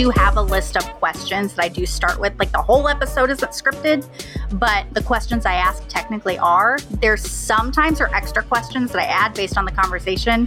do 0.00 0.08
have 0.08 0.38
a 0.38 0.42
list 0.42 0.78
of 0.78 0.84
questions 0.94 1.52
that 1.52 1.62
I 1.62 1.68
do 1.68 1.84
start 1.84 2.18
with. 2.18 2.38
Like 2.38 2.50
the 2.52 2.62
whole 2.62 2.88
episode 2.88 3.28
isn't 3.28 3.50
scripted, 3.50 4.08
but 4.58 4.86
the 4.94 5.02
questions 5.02 5.44
I 5.44 5.52
ask 5.52 5.86
technically 5.88 6.38
are. 6.38 6.78
There's 7.02 7.20
sometimes 7.20 8.00
are 8.00 8.08
extra 8.14 8.42
questions 8.42 8.92
that 8.92 9.02
I 9.02 9.04
add 9.04 9.34
based 9.34 9.58
on 9.58 9.66
the 9.66 9.70
conversation, 9.70 10.46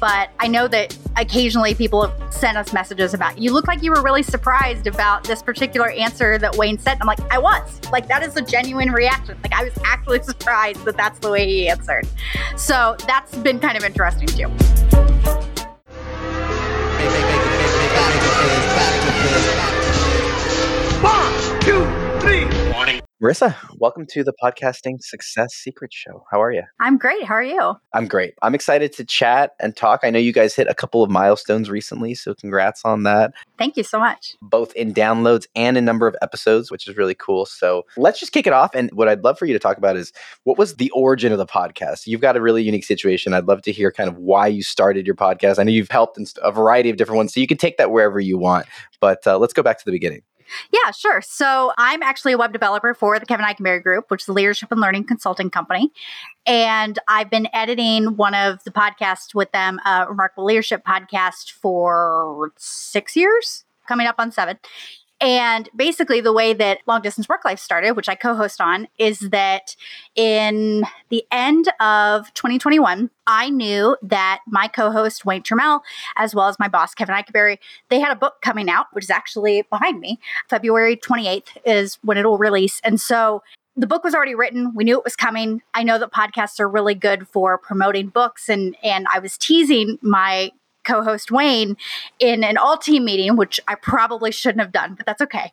but 0.00 0.30
I 0.40 0.48
know 0.48 0.66
that 0.68 0.96
occasionally 1.18 1.74
people 1.74 2.06
have 2.06 2.32
sent 2.32 2.56
us 2.56 2.72
messages 2.72 3.12
about 3.12 3.36
you 3.36 3.52
look 3.52 3.66
like 3.68 3.82
you 3.82 3.90
were 3.90 4.02
really 4.02 4.22
surprised 4.22 4.86
about 4.86 5.24
this 5.24 5.42
particular 5.42 5.90
answer 5.90 6.38
that 6.38 6.56
Wayne 6.56 6.78
said. 6.78 6.96
I'm 6.98 7.06
like, 7.06 7.20
I 7.30 7.38
was. 7.38 7.78
Like 7.92 8.08
that 8.08 8.22
is 8.22 8.34
a 8.38 8.42
genuine 8.42 8.92
reaction. 8.92 9.36
Like 9.42 9.52
I 9.52 9.64
was 9.64 9.74
actually 9.84 10.22
surprised 10.32 10.82
that 10.86 10.96
that's 10.96 11.18
the 11.18 11.30
way 11.30 11.46
he 11.46 11.68
answered. 11.68 12.08
So 12.56 12.96
that's 13.06 13.36
been 13.36 13.60
kind 13.60 13.76
of 13.76 13.84
interesting 13.84 14.28
too. 14.28 15.05
Two, 22.26 22.50
three. 22.50 23.00
Marisa, 23.22 23.54
welcome 23.78 24.04
to 24.10 24.22
the 24.24 24.34
Podcasting 24.42 25.00
Success 25.00 25.54
Secret 25.54 25.92
Show. 25.94 26.24
How 26.30 26.42
are 26.42 26.50
you? 26.52 26.64
I'm 26.80 26.98
great. 26.98 27.24
How 27.24 27.34
are 27.34 27.42
you? 27.42 27.74
I'm 27.94 28.06
great. 28.08 28.34
I'm 28.42 28.54
excited 28.54 28.92
to 28.94 29.04
chat 29.04 29.52
and 29.60 29.74
talk. 29.74 30.00
I 30.02 30.10
know 30.10 30.18
you 30.18 30.32
guys 30.32 30.54
hit 30.54 30.66
a 30.66 30.74
couple 30.74 31.02
of 31.02 31.08
milestones 31.08 31.70
recently, 31.70 32.14
so 32.14 32.34
congrats 32.34 32.84
on 32.84 33.04
that, 33.04 33.32
Thank 33.58 33.76
you 33.78 33.84
so 33.84 33.98
much. 33.98 34.34
both 34.42 34.74
in 34.74 34.92
downloads 34.92 35.46
and 35.54 35.78
in 35.78 35.84
number 35.86 36.06
of 36.06 36.14
episodes, 36.20 36.70
which 36.70 36.86
is 36.88 36.96
really 36.96 37.14
cool. 37.14 37.46
So 37.46 37.86
let's 37.96 38.20
just 38.20 38.32
kick 38.32 38.46
it 38.46 38.52
off. 38.52 38.74
And 38.74 38.90
what 38.92 39.08
I'd 39.08 39.24
love 39.24 39.38
for 39.38 39.46
you 39.46 39.54
to 39.54 39.58
talk 39.60 39.78
about 39.78 39.96
is 39.96 40.12
what 40.44 40.58
was 40.58 40.74
the 40.76 40.90
origin 40.90 41.32
of 41.32 41.38
the 41.38 41.46
podcast? 41.46 42.06
You've 42.06 42.20
got 42.20 42.36
a 42.36 42.42
really 42.42 42.64
unique 42.64 42.84
situation. 42.84 43.32
I'd 43.32 43.46
love 43.46 43.62
to 43.62 43.72
hear 43.72 43.90
kind 43.90 44.08
of 44.10 44.18
why 44.18 44.48
you 44.48 44.62
started 44.62 45.06
your 45.06 45.16
podcast. 45.16 45.58
I 45.58 45.62
know 45.62 45.70
you've 45.70 45.90
helped 45.90 46.18
in 46.18 46.26
a 46.42 46.52
variety 46.52 46.90
of 46.90 46.96
different 46.98 47.16
ones, 47.16 47.32
so 47.32 47.40
you 47.40 47.46
can 47.46 47.56
take 47.56 47.78
that 47.78 47.90
wherever 47.92 48.20
you 48.20 48.36
want. 48.36 48.66
But 49.00 49.26
uh, 49.26 49.38
let's 49.38 49.54
go 49.54 49.62
back 49.62 49.78
to 49.78 49.84
the 49.86 49.92
beginning. 49.92 50.22
Yeah, 50.72 50.90
sure. 50.90 51.20
So 51.22 51.72
I'm 51.78 52.02
actually 52.02 52.32
a 52.32 52.38
web 52.38 52.52
developer 52.52 52.94
for 52.94 53.18
the 53.18 53.26
Kevin 53.26 53.44
Eikenberry 53.44 53.82
Group, 53.82 54.10
which 54.10 54.22
is 54.22 54.28
a 54.28 54.32
leadership 54.32 54.70
and 54.72 54.80
learning 54.80 55.04
consulting 55.04 55.50
company. 55.50 55.92
And 56.46 56.98
I've 57.08 57.30
been 57.30 57.48
editing 57.52 58.16
one 58.16 58.34
of 58.34 58.62
the 58.64 58.70
podcasts 58.70 59.34
with 59.34 59.50
them, 59.52 59.80
a 59.84 60.06
Remarkable 60.08 60.44
Leadership 60.44 60.84
podcast, 60.84 61.50
for 61.50 62.52
six 62.56 63.16
years, 63.16 63.64
coming 63.88 64.06
up 64.06 64.16
on 64.18 64.30
seven. 64.32 64.58
And 65.20 65.70
basically, 65.74 66.20
the 66.20 66.32
way 66.32 66.52
that 66.52 66.80
Long 66.86 67.00
Distance 67.00 67.28
Work 67.28 67.44
Life 67.44 67.58
started, 67.58 67.92
which 67.92 68.08
I 68.08 68.14
co 68.14 68.34
host 68.34 68.60
on, 68.60 68.86
is 68.98 69.20
that 69.30 69.74
in 70.14 70.84
the 71.08 71.24
end 71.32 71.72
of 71.80 72.32
2021, 72.34 73.08
I 73.26 73.48
knew 73.48 73.96
that 74.02 74.40
my 74.46 74.68
co 74.68 74.90
host, 74.90 75.24
Wayne 75.24 75.42
Turmel, 75.42 75.80
as 76.16 76.34
well 76.34 76.48
as 76.48 76.58
my 76.58 76.68
boss, 76.68 76.94
Kevin 76.94 77.14
Eikenberry, 77.14 77.58
they 77.88 77.98
had 77.98 78.12
a 78.12 78.16
book 78.16 78.42
coming 78.42 78.68
out, 78.68 78.86
which 78.92 79.04
is 79.04 79.10
actually 79.10 79.62
behind 79.70 80.00
me. 80.00 80.20
February 80.50 80.96
28th 80.96 81.48
is 81.64 81.98
when 82.02 82.18
it'll 82.18 82.38
release. 82.38 82.80
And 82.84 83.00
so 83.00 83.42
the 83.74 83.86
book 83.86 84.04
was 84.04 84.14
already 84.14 84.34
written. 84.34 84.74
We 84.74 84.84
knew 84.84 84.98
it 84.98 85.04
was 85.04 85.16
coming. 85.16 85.62
I 85.72 85.82
know 85.82 85.98
that 85.98 86.12
podcasts 86.12 86.60
are 86.60 86.68
really 86.68 86.94
good 86.94 87.26
for 87.28 87.56
promoting 87.58 88.08
books 88.08 88.48
and 88.48 88.76
and 88.82 89.06
I 89.12 89.18
was 89.18 89.36
teasing 89.38 89.98
my 90.02 90.50
co-host 90.86 91.30
Wayne 91.30 91.76
in 92.18 92.44
an 92.44 92.56
all 92.56 92.78
team 92.78 93.04
meeting, 93.04 93.36
which 93.36 93.60
I 93.68 93.74
probably 93.74 94.30
shouldn't 94.32 94.60
have 94.60 94.72
done, 94.72 94.94
but 94.94 95.04
that's 95.04 95.20
okay. 95.22 95.52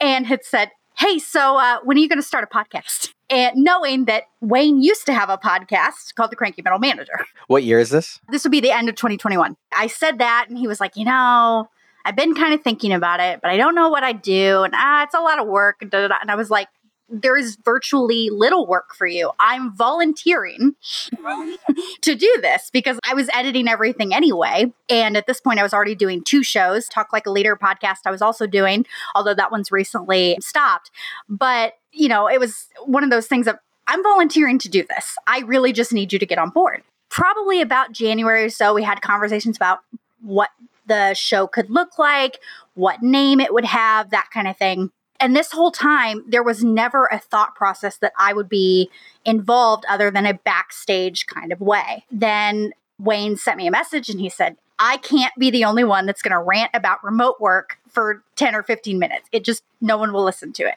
And 0.00 0.26
had 0.26 0.44
said, 0.44 0.70
"Hey, 0.98 1.18
so 1.18 1.56
uh, 1.56 1.78
when 1.84 1.96
are 1.96 2.00
you 2.00 2.08
going 2.08 2.18
to 2.18 2.26
start 2.26 2.44
a 2.44 2.54
podcast?" 2.54 3.14
And 3.30 3.64
knowing 3.64 4.04
that 4.06 4.24
Wayne 4.42 4.82
used 4.82 5.06
to 5.06 5.14
have 5.14 5.30
a 5.30 5.38
podcast 5.38 6.14
called 6.14 6.30
The 6.30 6.36
Cranky 6.36 6.60
Middle 6.60 6.78
Manager 6.78 7.24
What 7.46 7.62
year 7.62 7.78
is 7.78 7.88
this? 7.88 8.20
this 8.28 8.44
would 8.44 8.52
be 8.52 8.60
the 8.60 8.70
end 8.70 8.90
of 8.90 8.94
2021. 8.94 9.56
I 9.74 9.86
said 9.86 10.18
that, 10.18 10.46
and 10.50 10.58
he 10.58 10.68
was 10.68 10.80
like, 10.80 10.96
you 10.96 11.06
know, 11.06 11.70
I've 12.04 12.16
been 12.16 12.34
kind 12.34 12.52
of 12.52 12.62
thinking 12.62 12.92
about 12.92 13.20
it, 13.20 13.40
but 13.40 13.50
I 13.50 13.56
don't 13.56 13.74
know 13.74 13.88
what 13.88 14.02
I'd 14.02 14.20
do, 14.22 14.64
and 14.64 14.74
ah, 14.76 15.04
it's 15.04 15.14
a 15.14 15.20
lot 15.20 15.40
of 15.40 15.46
work. 15.46 15.76
And, 15.80 15.94
and 15.94 16.30
I 16.30 16.34
was 16.34 16.50
like, 16.50 16.68
there 17.12 17.36
is 17.36 17.56
virtually 17.62 18.30
little 18.30 18.66
work 18.66 18.94
for 18.94 19.06
you. 19.06 19.30
I'm 19.38 19.76
volunteering 19.76 20.74
to 22.00 22.14
do 22.14 22.38
this 22.40 22.70
because 22.72 22.98
I 23.08 23.14
was 23.14 23.28
editing 23.34 23.68
everything 23.68 24.14
anyway. 24.14 24.72
And 24.88 25.16
at 25.16 25.26
this 25.26 25.40
point, 25.40 25.60
I 25.60 25.62
was 25.62 25.74
already 25.74 25.94
doing 25.94 26.24
two 26.24 26.42
shows 26.42 26.88
Talk 26.88 27.12
Like 27.12 27.26
a 27.26 27.30
Leader 27.30 27.56
podcast, 27.56 27.98
I 28.06 28.10
was 28.10 28.22
also 28.22 28.46
doing, 28.46 28.86
although 29.14 29.34
that 29.34 29.52
one's 29.52 29.70
recently 29.70 30.38
stopped. 30.40 30.90
But, 31.28 31.74
you 31.92 32.08
know, 32.08 32.28
it 32.28 32.40
was 32.40 32.68
one 32.84 33.04
of 33.04 33.10
those 33.10 33.26
things 33.26 33.46
of, 33.46 33.56
I'm 33.86 34.02
volunteering 34.02 34.58
to 34.60 34.68
do 34.68 34.84
this. 34.88 35.16
I 35.26 35.40
really 35.40 35.72
just 35.72 35.92
need 35.92 36.12
you 36.12 36.18
to 36.18 36.26
get 36.26 36.38
on 36.38 36.50
board. 36.50 36.82
Probably 37.10 37.60
about 37.60 37.92
January 37.92 38.44
or 38.44 38.50
so, 38.50 38.72
we 38.72 38.82
had 38.82 39.02
conversations 39.02 39.56
about 39.56 39.80
what 40.22 40.48
the 40.86 41.14
show 41.14 41.46
could 41.46 41.68
look 41.68 41.98
like, 41.98 42.38
what 42.74 43.02
name 43.02 43.40
it 43.40 43.52
would 43.52 43.64
have, 43.64 44.10
that 44.10 44.28
kind 44.32 44.48
of 44.48 44.56
thing. 44.56 44.90
And 45.22 45.36
this 45.36 45.52
whole 45.52 45.70
time, 45.70 46.24
there 46.26 46.42
was 46.42 46.64
never 46.64 47.06
a 47.06 47.18
thought 47.18 47.54
process 47.54 47.96
that 47.98 48.12
I 48.18 48.32
would 48.32 48.48
be 48.48 48.90
involved 49.24 49.84
other 49.88 50.10
than 50.10 50.26
a 50.26 50.34
backstage 50.34 51.26
kind 51.26 51.52
of 51.52 51.60
way. 51.60 52.04
Then 52.10 52.72
Wayne 52.98 53.36
sent 53.36 53.56
me 53.56 53.68
a 53.68 53.70
message 53.70 54.08
and 54.08 54.18
he 54.18 54.28
said, 54.28 54.56
I 54.80 54.96
can't 54.96 55.32
be 55.38 55.48
the 55.48 55.64
only 55.64 55.84
one 55.84 56.06
that's 56.06 56.22
going 56.22 56.32
to 56.32 56.42
rant 56.42 56.72
about 56.74 57.04
remote 57.04 57.40
work 57.40 57.78
for 57.88 58.24
10 58.34 58.56
or 58.56 58.64
15 58.64 58.98
minutes. 58.98 59.28
It 59.30 59.44
just, 59.44 59.62
no 59.80 59.96
one 59.96 60.12
will 60.12 60.24
listen 60.24 60.52
to 60.54 60.64
it. 60.64 60.74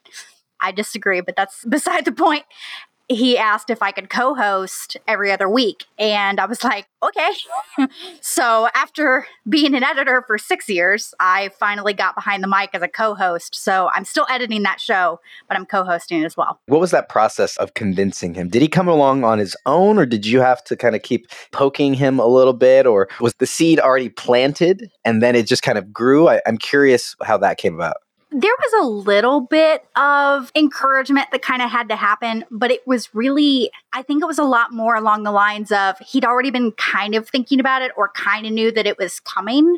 I 0.62 0.72
disagree, 0.72 1.22
but 1.22 1.36
that's 1.36 1.66
beside 1.66 2.06
the 2.06 2.12
point. 2.12 2.44
He 3.08 3.38
asked 3.38 3.70
if 3.70 3.82
I 3.82 3.92
could 3.92 4.10
co 4.10 4.34
host 4.34 4.98
every 5.08 5.32
other 5.32 5.50
week. 5.50 5.86
And 5.98 6.40
I 6.40 6.46
was 6.46 6.64
like, 6.64 6.88
okay. 7.04 7.30
so 8.22 8.68
after 8.74 9.28
being 9.48 9.76
an 9.76 9.84
editor 9.84 10.24
for 10.26 10.38
six 10.38 10.68
years, 10.70 11.14
I 11.20 11.50
finally 11.60 11.94
got 11.94 12.16
behind 12.16 12.44
the 12.44 12.48
mic 12.48 12.72
as 12.74 12.82
a 12.82 12.88
co 12.88 13.14
host. 13.16 13.56
So 13.56 13.90
I'm 13.94 14.06
still 14.06 14.26
editing 14.30 14.64
that 14.64 14.80
show, 14.80 15.20
but 15.48 15.58
I'm 15.58 15.66
co 15.66 15.84
hosting 15.84 16.24
as 16.24 16.36
well. 16.36 16.60
What 16.68 16.82
was 16.82 16.92
that 16.92 17.10
process 17.10 17.58
of 17.58 17.74
convincing 17.74 18.34
him? 18.34 18.50
Did 18.50 18.62
he 18.62 18.68
come 18.68 18.88
along 18.88 19.24
on 19.24 19.38
his 19.38 19.56
own, 19.66 19.98
or 19.98 20.06
did 20.06 20.26
you 20.26 20.42
have 20.42 20.64
to 20.66 20.76
kind 20.76 20.96
of 20.96 21.04
keep 21.04 21.28
poking 21.52 21.94
him 21.94 22.20
a 22.20 22.28
little 22.28 22.54
bit, 22.54 22.86
or 22.86 23.08
was 23.20 23.34
the 23.36 23.46
seed 23.46 23.80
already 23.80 24.10
planted 24.10 24.90
and 25.04 25.22
then 25.22 25.36
it 25.36 25.48
just 25.48 25.64
kind 25.64 25.78
of 25.78 25.94
grew? 25.94 26.28
I, 26.28 26.42
I'm 26.46 26.58
curious 26.58 27.16
how 27.24 27.38
that 27.38 27.58
came 27.58 27.76
about. 27.76 27.98
There 28.38 28.52
was 28.60 28.84
a 28.84 28.88
little 28.88 29.40
bit 29.40 29.86
of 29.96 30.52
encouragement 30.56 31.28
that 31.32 31.42
kind 31.42 31.62
of 31.62 31.72
had 31.72 31.88
to 31.88 31.96
happen, 31.96 32.44
but 32.52 32.70
it 32.70 32.86
was 32.86 33.16
really, 33.16 33.72
I 33.94 34.02
think 34.02 34.22
it 34.22 34.26
was 34.26 34.38
a 34.38 34.44
lot 34.44 34.74
more 34.74 34.96
along 34.96 35.24
the 35.24 35.32
lines 35.32 35.72
of 35.72 35.98
he'd 36.00 36.26
already 36.26 36.52
been 36.52 36.74
kind 36.74 37.16
of 37.16 37.30
thinking 37.30 37.62
about 37.62 37.82
it 37.82 37.94
or 37.96 38.10
kind 38.10 38.46
of 38.46 38.52
knew 38.52 38.74
that 38.74 38.86
it 38.86 38.98
was 38.98 39.22
coming. 39.22 39.78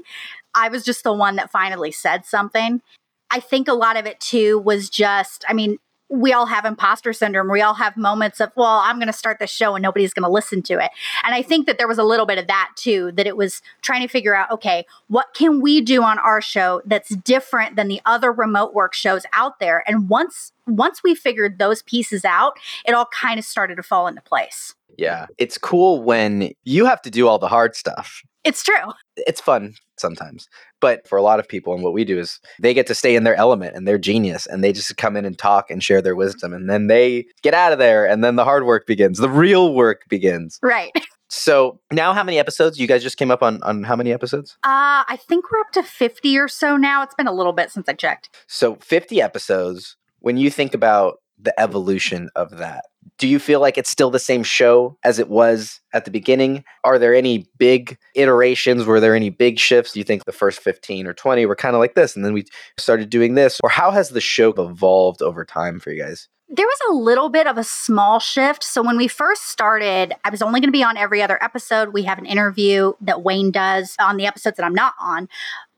I 0.55 0.69
was 0.69 0.83
just 0.83 1.03
the 1.03 1.13
one 1.13 1.35
that 1.35 1.51
finally 1.51 1.91
said 1.91 2.25
something. 2.25 2.81
I 3.29 3.39
think 3.39 3.67
a 3.67 3.73
lot 3.73 3.95
of 3.95 4.07
it 4.07 4.19
too 4.19 4.57
was 4.57 4.89
just, 4.89 5.45
I 5.47 5.53
mean, 5.53 5.77
we 6.09 6.31
all 6.31 6.45
have 6.45 6.65
imposter 6.65 7.11
syndrome. 7.13 7.51
We 7.51 7.61
all 7.61 7.73
have 7.73 7.97
moments 7.97 8.39
of, 8.39 8.51
well, 8.55 8.79
I'm 8.83 8.97
going 8.97 9.07
to 9.07 9.13
start 9.13 9.39
the 9.39 9.47
show 9.47 9.75
and 9.75 9.83
nobody's 9.83 10.13
going 10.13 10.23
to 10.23 10.29
listen 10.31 10.61
to 10.63 10.73
it. 10.73 10.91
And 11.23 11.35
I 11.35 11.41
think 11.41 11.67
that 11.67 11.77
there 11.77 11.87
was 11.87 11.97
a 11.97 12.03
little 12.03 12.25
bit 12.25 12.37
of 12.37 12.47
that 12.47 12.71
too, 12.75 13.11
that 13.13 13.27
it 13.27 13.35
was 13.35 13.61
trying 13.81 14.01
to 14.01 14.07
figure 14.07 14.35
out, 14.35 14.49
okay, 14.51 14.85
what 15.07 15.33
can 15.33 15.61
we 15.61 15.81
do 15.81 16.03
on 16.03 16.17
our 16.19 16.41
show 16.41 16.81
that's 16.85 17.09
different 17.09 17.75
than 17.75 17.87
the 17.87 18.01
other 18.05 18.31
remote 18.31 18.73
work 18.73 18.93
shows 18.93 19.25
out 19.33 19.59
there? 19.59 19.83
And 19.87 20.09
once 20.09 20.53
once 20.65 21.01
we 21.01 21.15
figured 21.15 21.59
those 21.59 21.81
pieces 21.81 22.25
out, 22.25 22.57
it 22.85 22.93
all 22.93 23.05
kind 23.05 23.39
of 23.39 23.45
started 23.45 23.75
to 23.75 23.83
fall 23.83 24.07
into 24.07 24.21
place. 24.21 24.75
Yeah. 24.97 25.27
It's 25.37 25.57
cool 25.57 26.03
when 26.03 26.51
you 26.63 26.85
have 26.85 27.01
to 27.03 27.09
do 27.09 27.27
all 27.27 27.39
the 27.39 27.47
hard 27.47 27.75
stuff. 27.75 28.21
It's 28.43 28.63
true. 28.63 28.93
It's 29.17 29.41
fun 29.41 29.73
sometimes. 29.97 30.47
But 30.79 31.07
for 31.07 31.17
a 31.17 31.21
lot 31.21 31.39
of 31.39 31.47
people, 31.47 31.73
and 31.73 31.83
what 31.83 31.93
we 31.93 32.05
do 32.05 32.17
is 32.17 32.39
they 32.61 32.73
get 32.73 32.87
to 32.87 32.95
stay 32.95 33.15
in 33.15 33.23
their 33.23 33.35
element 33.35 33.75
and 33.75 33.87
they're 33.87 33.97
genius 33.97 34.45
and 34.45 34.63
they 34.63 34.71
just 34.71 34.95
come 34.97 35.17
in 35.17 35.25
and 35.25 35.37
talk 35.37 35.69
and 35.69 35.83
share 35.83 36.01
their 36.01 36.15
wisdom. 36.15 36.53
And 36.53 36.69
then 36.69 36.87
they 36.87 37.25
get 37.41 37.53
out 37.53 37.73
of 37.73 37.79
there 37.79 38.07
and 38.07 38.23
then 38.23 38.35
the 38.35 38.45
hard 38.45 38.65
work 38.65 38.87
begins. 38.87 39.17
The 39.17 39.29
real 39.29 39.73
work 39.73 40.03
begins. 40.09 40.59
Right. 40.61 40.91
So 41.29 41.79
now 41.91 42.13
how 42.13 42.23
many 42.23 42.39
episodes? 42.39 42.79
You 42.79 42.87
guys 42.87 43.03
just 43.03 43.17
came 43.17 43.31
up 43.31 43.43
on, 43.43 43.61
on 43.63 43.83
how 43.83 43.95
many 43.95 44.13
episodes? 44.13 44.57
Uh, 44.63 45.03
I 45.07 45.19
think 45.27 45.51
we're 45.51 45.59
up 45.59 45.71
to 45.73 45.83
50 45.83 46.37
or 46.37 46.47
so 46.47 46.77
now. 46.77 47.03
It's 47.03 47.15
been 47.15 47.27
a 47.27 47.33
little 47.33 47.53
bit 47.53 47.71
since 47.71 47.89
I 47.89 47.93
checked. 47.93 48.29
So 48.47 48.75
50 48.75 49.21
episodes. 49.21 49.97
When 50.19 50.37
you 50.37 50.49
think 50.49 50.73
about 50.73 51.19
the 51.37 51.57
evolution 51.59 52.29
of 52.35 52.57
that, 52.57 52.85
do 53.17 53.27
you 53.27 53.39
feel 53.39 53.59
like 53.59 53.77
it's 53.77 53.89
still 53.89 54.09
the 54.09 54.19
same 54.19 54.43
show 54.43 54.97
as 55.03 55.19
it 55.19 55.29
was 55.29 55.79
at 55.93 56.05
the 56.05 56.11
beginning? 56.11 56.63
Are 56.83 56.99
there 56.99 57.15
any 57.15 57.47
big 57.57 57.97
iterations? 58.15 58.85
Were 58.85 58.99
there 58.99 59.15
any 59.15 59.29
big 59.29 59.59
shifts? 59.59 59.93
Do 59.93 59.99
you 59.99 60.03
think 60.03 60.25
the 60.25 60.31
first 60.31 60.59
15 60.59 61.07
or 61.07 61.13
20 61.13 61.45
were 61.45 61.55
kind 61.55 61.75
of 61.75 61.79
like 61.79 61.95
this 61.95 62.15
and 62.15 62.25
then 62.25 62.33
we 62.33 62.45
started 62.77 63.09
doing 63.09 63.35
this? 63.35 63.59
Or 63.63 63.69
how 63.69 63.91
has 63.91 64.09
the 64.09 64.21
show 64.21 64.49
evolved 64.51 65.21
over 65.21 65.45
time 65.45 65.79
for 65.79 65.91
you 65.91 66.01
guys? 66.01 66.27
There 66.49 66.65
was 66.65 66.79
a 66.89 66.93
little 66.93 67.27
bit 67.27 67.45
of 67.45 67.57
a 67.57 67.63
small 67.63 68.19
shift. 68.19 68.63
So 68.63 68.81
when 68.81 68.95
we 68.95 69.09
first 69.09 69.49
started, 69.49 70.13
I 70.23 70.29
was 70.29 70.41
only 70.41 70.61
going 70.61 70.69
to 70.69 70.77
be 70.77 70.83
on 70.83 70.95
every 70.95 71.21
other 71.21 71.41
episode. 71.43 71.91
We 71.91 72.03
have 72.03 72.17
an 72.17 72.25
interview 72.25 72.93
that 73.01 73.21
Wayne 73.21 73.51
does 73.51 73.97
on 73.99 74.15
the 74.15 74.25
episodes 74.25 74.55
that 74.55 74.65
I'm 74.65 74.73
not 74.73 74.93
on. 74.97 75.27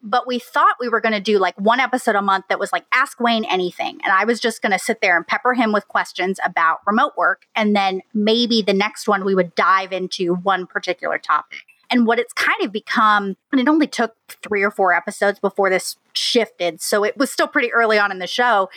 But 0.01 0.27
we 0.27 0.39
thought 0.39 0.75
we 0.79 0.89
were 0.89 1.01
going 1.01 1.13
to 1.13 1.19
do 1.19 1.39
like 1.39 1.59
one 1.59 1.79
episode 1.79 2.15
a 2.15 2.21
month 2.21 2.45
that 2.49 2.59
was 2.59 2.71
like 2.71 2.85
Ask 2.93 3.19
Wayne 3.19 3.45
anything. 3.45 3.99
And 4.03 4.13
I 4.13 4.23
was 4.25 4.39
just 4.39 4.61
going 4.61 4.71
to 4.71 4.79
sit 4.79 5.01
there 5.01 5.17
and 5.17 5.27
pepper 5.27 5.53
him 5.53 5.71
with 5.73 5.87
questions 5.87 6.39
about 6.43 6.79
remote 6.87 7.13
work. 7.17 7.45
And 7.55 7.75
then 7.75 8.01
maybe 8.13 8.61
the 8.61 8.73
next 8.73 9.07
one 9.07 9.25
we 9.25 9.35
would 9.35 9.55
dive 9.55 9.91
into 9.91 10.35
one 10.35 10.67
particular 10.67 11.17
topic. 11.17 11.59
And 11.91 12.05
what 12.05 12.19
it's 12.19 12.33
kind 12.33 12.63
of 12.63 12.71
become, 12.71 13.35
and 13.51 13.59
it 13.59 13.67
only 13.67 13.87
took 13.87 14.15
three 14.43 14.63
or 14.63 14.71
four 14.71 14.93
episodes 14.93 15.39
before 15.39 15.69
this 15.69 15.97
shifted. 16.13 16.81
So 16.81 17.03
it 17.03 17.17
was 17.17 17.31
still 17.31 17.47
pretty 17.47 17.71
early 17.71 17.97
on 17.97 18.11
in 18.11 18.19
the 18.19 18.27
show. 18.27 18.69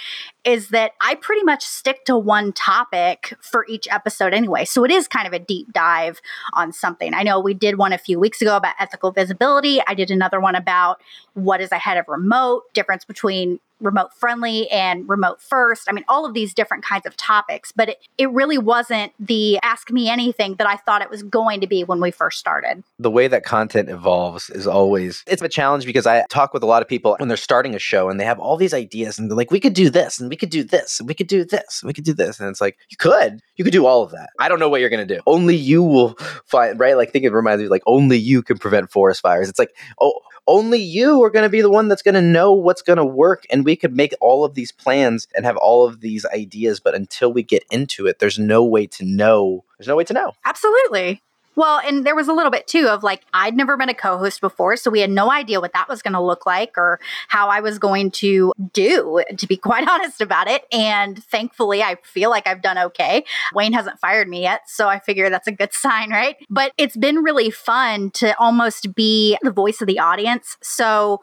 Is 0.45 0.69
that 0.69 0.93
I 1.01 1.15
pretty 1.15 1.43
much 1.45 1.63
stick 1.63 2.05
to 2.07 2.17
one 2.17 2.53
topic 2.53 3.35
for 3.41 3.65
each 3.69 3.87
episode 3.91 4.35
anyway. 4.35 4.65
So 4.65 4.85
it 4.85 4.91
is 4.91 5.07
kind 5.07 5.27
of 5.27 5.33
a 5.33 5.39
deep 5.39 5.73
dive 5.73 6.21
on 6.53 6.73
something. 6.73 7.15
I 7.15 7.23
know 7.23 7.39
we 7.39 7.55
did 7.55 7.79
one 7.79 7.93
a 7.93 7.99
few 7.99 8.19
weeks 8.19 8.43
ago 8.43 8.57
about 8.57 8.75
ethical 8.81 9.13
visibility. 9.13 9.81
I 9.87 9.95
did 9.95 10.11
another 10.11 10.41
one 10.41 10.55
about 10.55 11.01
what 11.35 11.61
is 11.61 11.73
ahead 11.73 11.97
of 11.97 12.07
remote, 12.09 12.65
difference 12.75 13.05
between 13.05 13.61
remote 13.83 14.15
friendly 14.15 14.71
and 14.71 15.09
remote 15.09 15.41
first. 15.41 15.89
I 15.89 15.93
mean, 15.93 16.05
all 16.09 16.25
of 16.25 16.35
these 16.35 16.55
different 16.55 16.85
kinds 16.85 17.05
of 17.05 17.17
topics, 17.17 17.73
but 17.73 17.91
it, 17.91 17.99
it 18.17 18.31
really 18.31 18.59
wasn't 18.59 19.13
the 19.19 19.59
ask 19.63 19.91
me 19.91 20.09
anything 20.09 20.55
that 20.57 20.67
I 20.67 20.77
thought 20.77 21.03
it 21.03 21.11
was 21.11 21.23
going 21.23 21.61
to 21.61 21.67
be 21.67 21.85
when 21.85 22.01
we 22.01 22.11
first 22.11 22.39
started. 22.39 22.83
The 22.99 23.11
way 23.11 23.29
that 23.29 23.45
content 23.45 23.89
evolves 23.89 24.51
is 24.51 24.67
always 24.67 25.25
it's 25.27 25.42
a 25.45 25.49
challenge 25.49 25.87
because 25.87 26.07
I 26.07 26.25
talk 26.29 26.53
with 26.53 26.63
a 26.63 26.67
lot 26.67 26.83
of 26.83 26.89
people 26.89 27.17
when 27.19 27.29
they're 27.29 27.37
starting 27.37 27.75
a 27.75 27.79
show 27.79 28.09
and 28.09 28.19
they 28.19 28.25
have 28.25 28.39
all 28.39 28.57
these 28.57 28.75
ideas 28.75 29.19
and 29.19 29.31
they're 29.31 29.37
like, 29.37 29.51
we 29.51 29.61
could 29.61 29.75
do 29.75 29.91
this 29.91 30.19
and 30.19 30.29
we 30.29 30.37
could 30.37 30.51
do 30.51 30.65
this 30.65 31.01
and 31.01 31.09
we 31.09 31.15
could 31.15 31.27
do 31.27 31.45
this 31.45 31.81
and 31.81 31.87
we 31.87 31.93
could 31.93 32.05
do 32.05 32.15
this. 32.15 32.41
And 32.41 32.49
it's 32.49 32.61
like, 32.61 32.79
you 32.91 32.97
could, 32.97 33.41
you 33.57 33.65
could 33.65 33.73
do 33.73 33.87
all 33.87 34.03
of 34.03 34.11
that. 34.13 34.31
I 34.39 34.49
don't 34.49 34.59
know 34.59 34.69
what 34.69 34.81
you're 34.81 34.91
gonna 34.91 35.07
do. 35.07 35.21
Only 35.27 35.57
you 35.57 35.83
will 35.83 36.15
find 36.47 36.79
right. 36.79 36.97
Like 36.97 37.13
think 37.13 37.25
it 37.25 37.33
reminds 37.33 37.63
me 37.63 37.69
like 37.69 37.83
only 37.87 38.17
you 38.17 38.43
can 38.43 38.59
prevent 38.59 38.91
forest 38.91 39.21
fires. 39.21 39.49
It's 39.49 39.59
like, 39.59 39.75
oh, 40.01 40.21
only 40.47 40.81
you 40.81 41.23
are 41.23 41.31
going 41.31 41.45
to 41.45 41.49
be 41.49 41.61
the 41.61 41.71
one 41.71 41.89
that's 41.89 42.03
going 42.03 42.15
to 42.15 42.23
know 42.23 42.53
what's 42.53 42.83
going 42.83 42.97
to 42.97 43.05
work 43.05 43.45
and 43.51 43.65
we 43.65 43.77
could 43.77 43.95
make 43.95 44.13
all 44.21 44.45
of 44.45 44.55
these 44.55 44.73
plans 44.73 45.29
and 45.35 45.45
have 45.45 45.57
all 45.57 45.87
of 45.87 46.01
these 46.01 46.27
ideas 46.27 46.81
but 46.81 46.95
until 46.95 47.33
we 47.33 47.43
get 47.43 47.65
into 47.71 48.07
it 48.07 48.19
there's 48.19 48.39
no 48.39 48.65
way 48.65 48.87
to 48.87 49.05
know 49.05 49.65
there's 49.79 49.89
no 49.89 49.97
way 49.97 50.05
to 50.05 50.13
know 50.13 50.33
absolutely 50.45 51.23
well, 51.55 51.81
and 51.85 52.05
there 52.07 52.15
was 52.15 52.29
a 52.29 52.33
little 52.33 52.51
bit 52.51 52.67
too 52.67 52.87
of 52.89 53.03
like, 53.03 53.23
I'd 53.35 53.57
never 53.57 53.77
been 53.77 53.89
a 53.89 53.95
co 53.95 54.19
host 54.19 54.41
before. 54.41 54.77
So 54.77 54.91
we 54.91 55.01
had 55.01 55.11
no 55.11 55.31
idea 55.31 55.61
what 55.61 55.73
that 55.75 55.89
was 55.89 56.03
going 56.03 56.15
to 56.15 56.21
look 56.21 56.47
like 56.47 56.79
or 56.79 57.01
how 57.29 57.49
I 57.49 57.61
was 57.61 57.79
going 57.79 58.11
to 58.13 58.53
do, 58.73 59.23
to 59.37 59.47
be 59.47 59.57
quite 59.63 59.89
honest 59.89 60.21
about 60.21 60.49
it. 60.49 60.65
And 60.73 61.23
thankfully, 61.25 61.83
I 61.83 61.97
feel 62.03 62.31
like 62.31 62.47
I've 62.47 62.63
done 62.63 62.79
okay. 62.79 63.25
Wayne 63.55 63.73
hasn't 63.73 63.99
fired 64.01 64.29
me 64.29 64.43
yet. 64.43 64.63
So 64.67 64.89
I 64.89 64.99
figure 64.99 65.31
that's 65.31 65.49
a 65.49 65.53
good 65.53 65.73
sign, 65.75 66.11
right? 66.11 66.37
But 66.49 66.73
it's 66.79 66.97
been 66.97 67.19
really 67.19 67.51
fun 67.51 68.11
to 68.13 68.39
almost 68.39 68.95
be 68.95 69.37
the 69.43 69.53
voice 69.53 69.81
of 69.81 69.87
the 69.87 69.99
audience. 69.99 70.57
So 70.63 71.21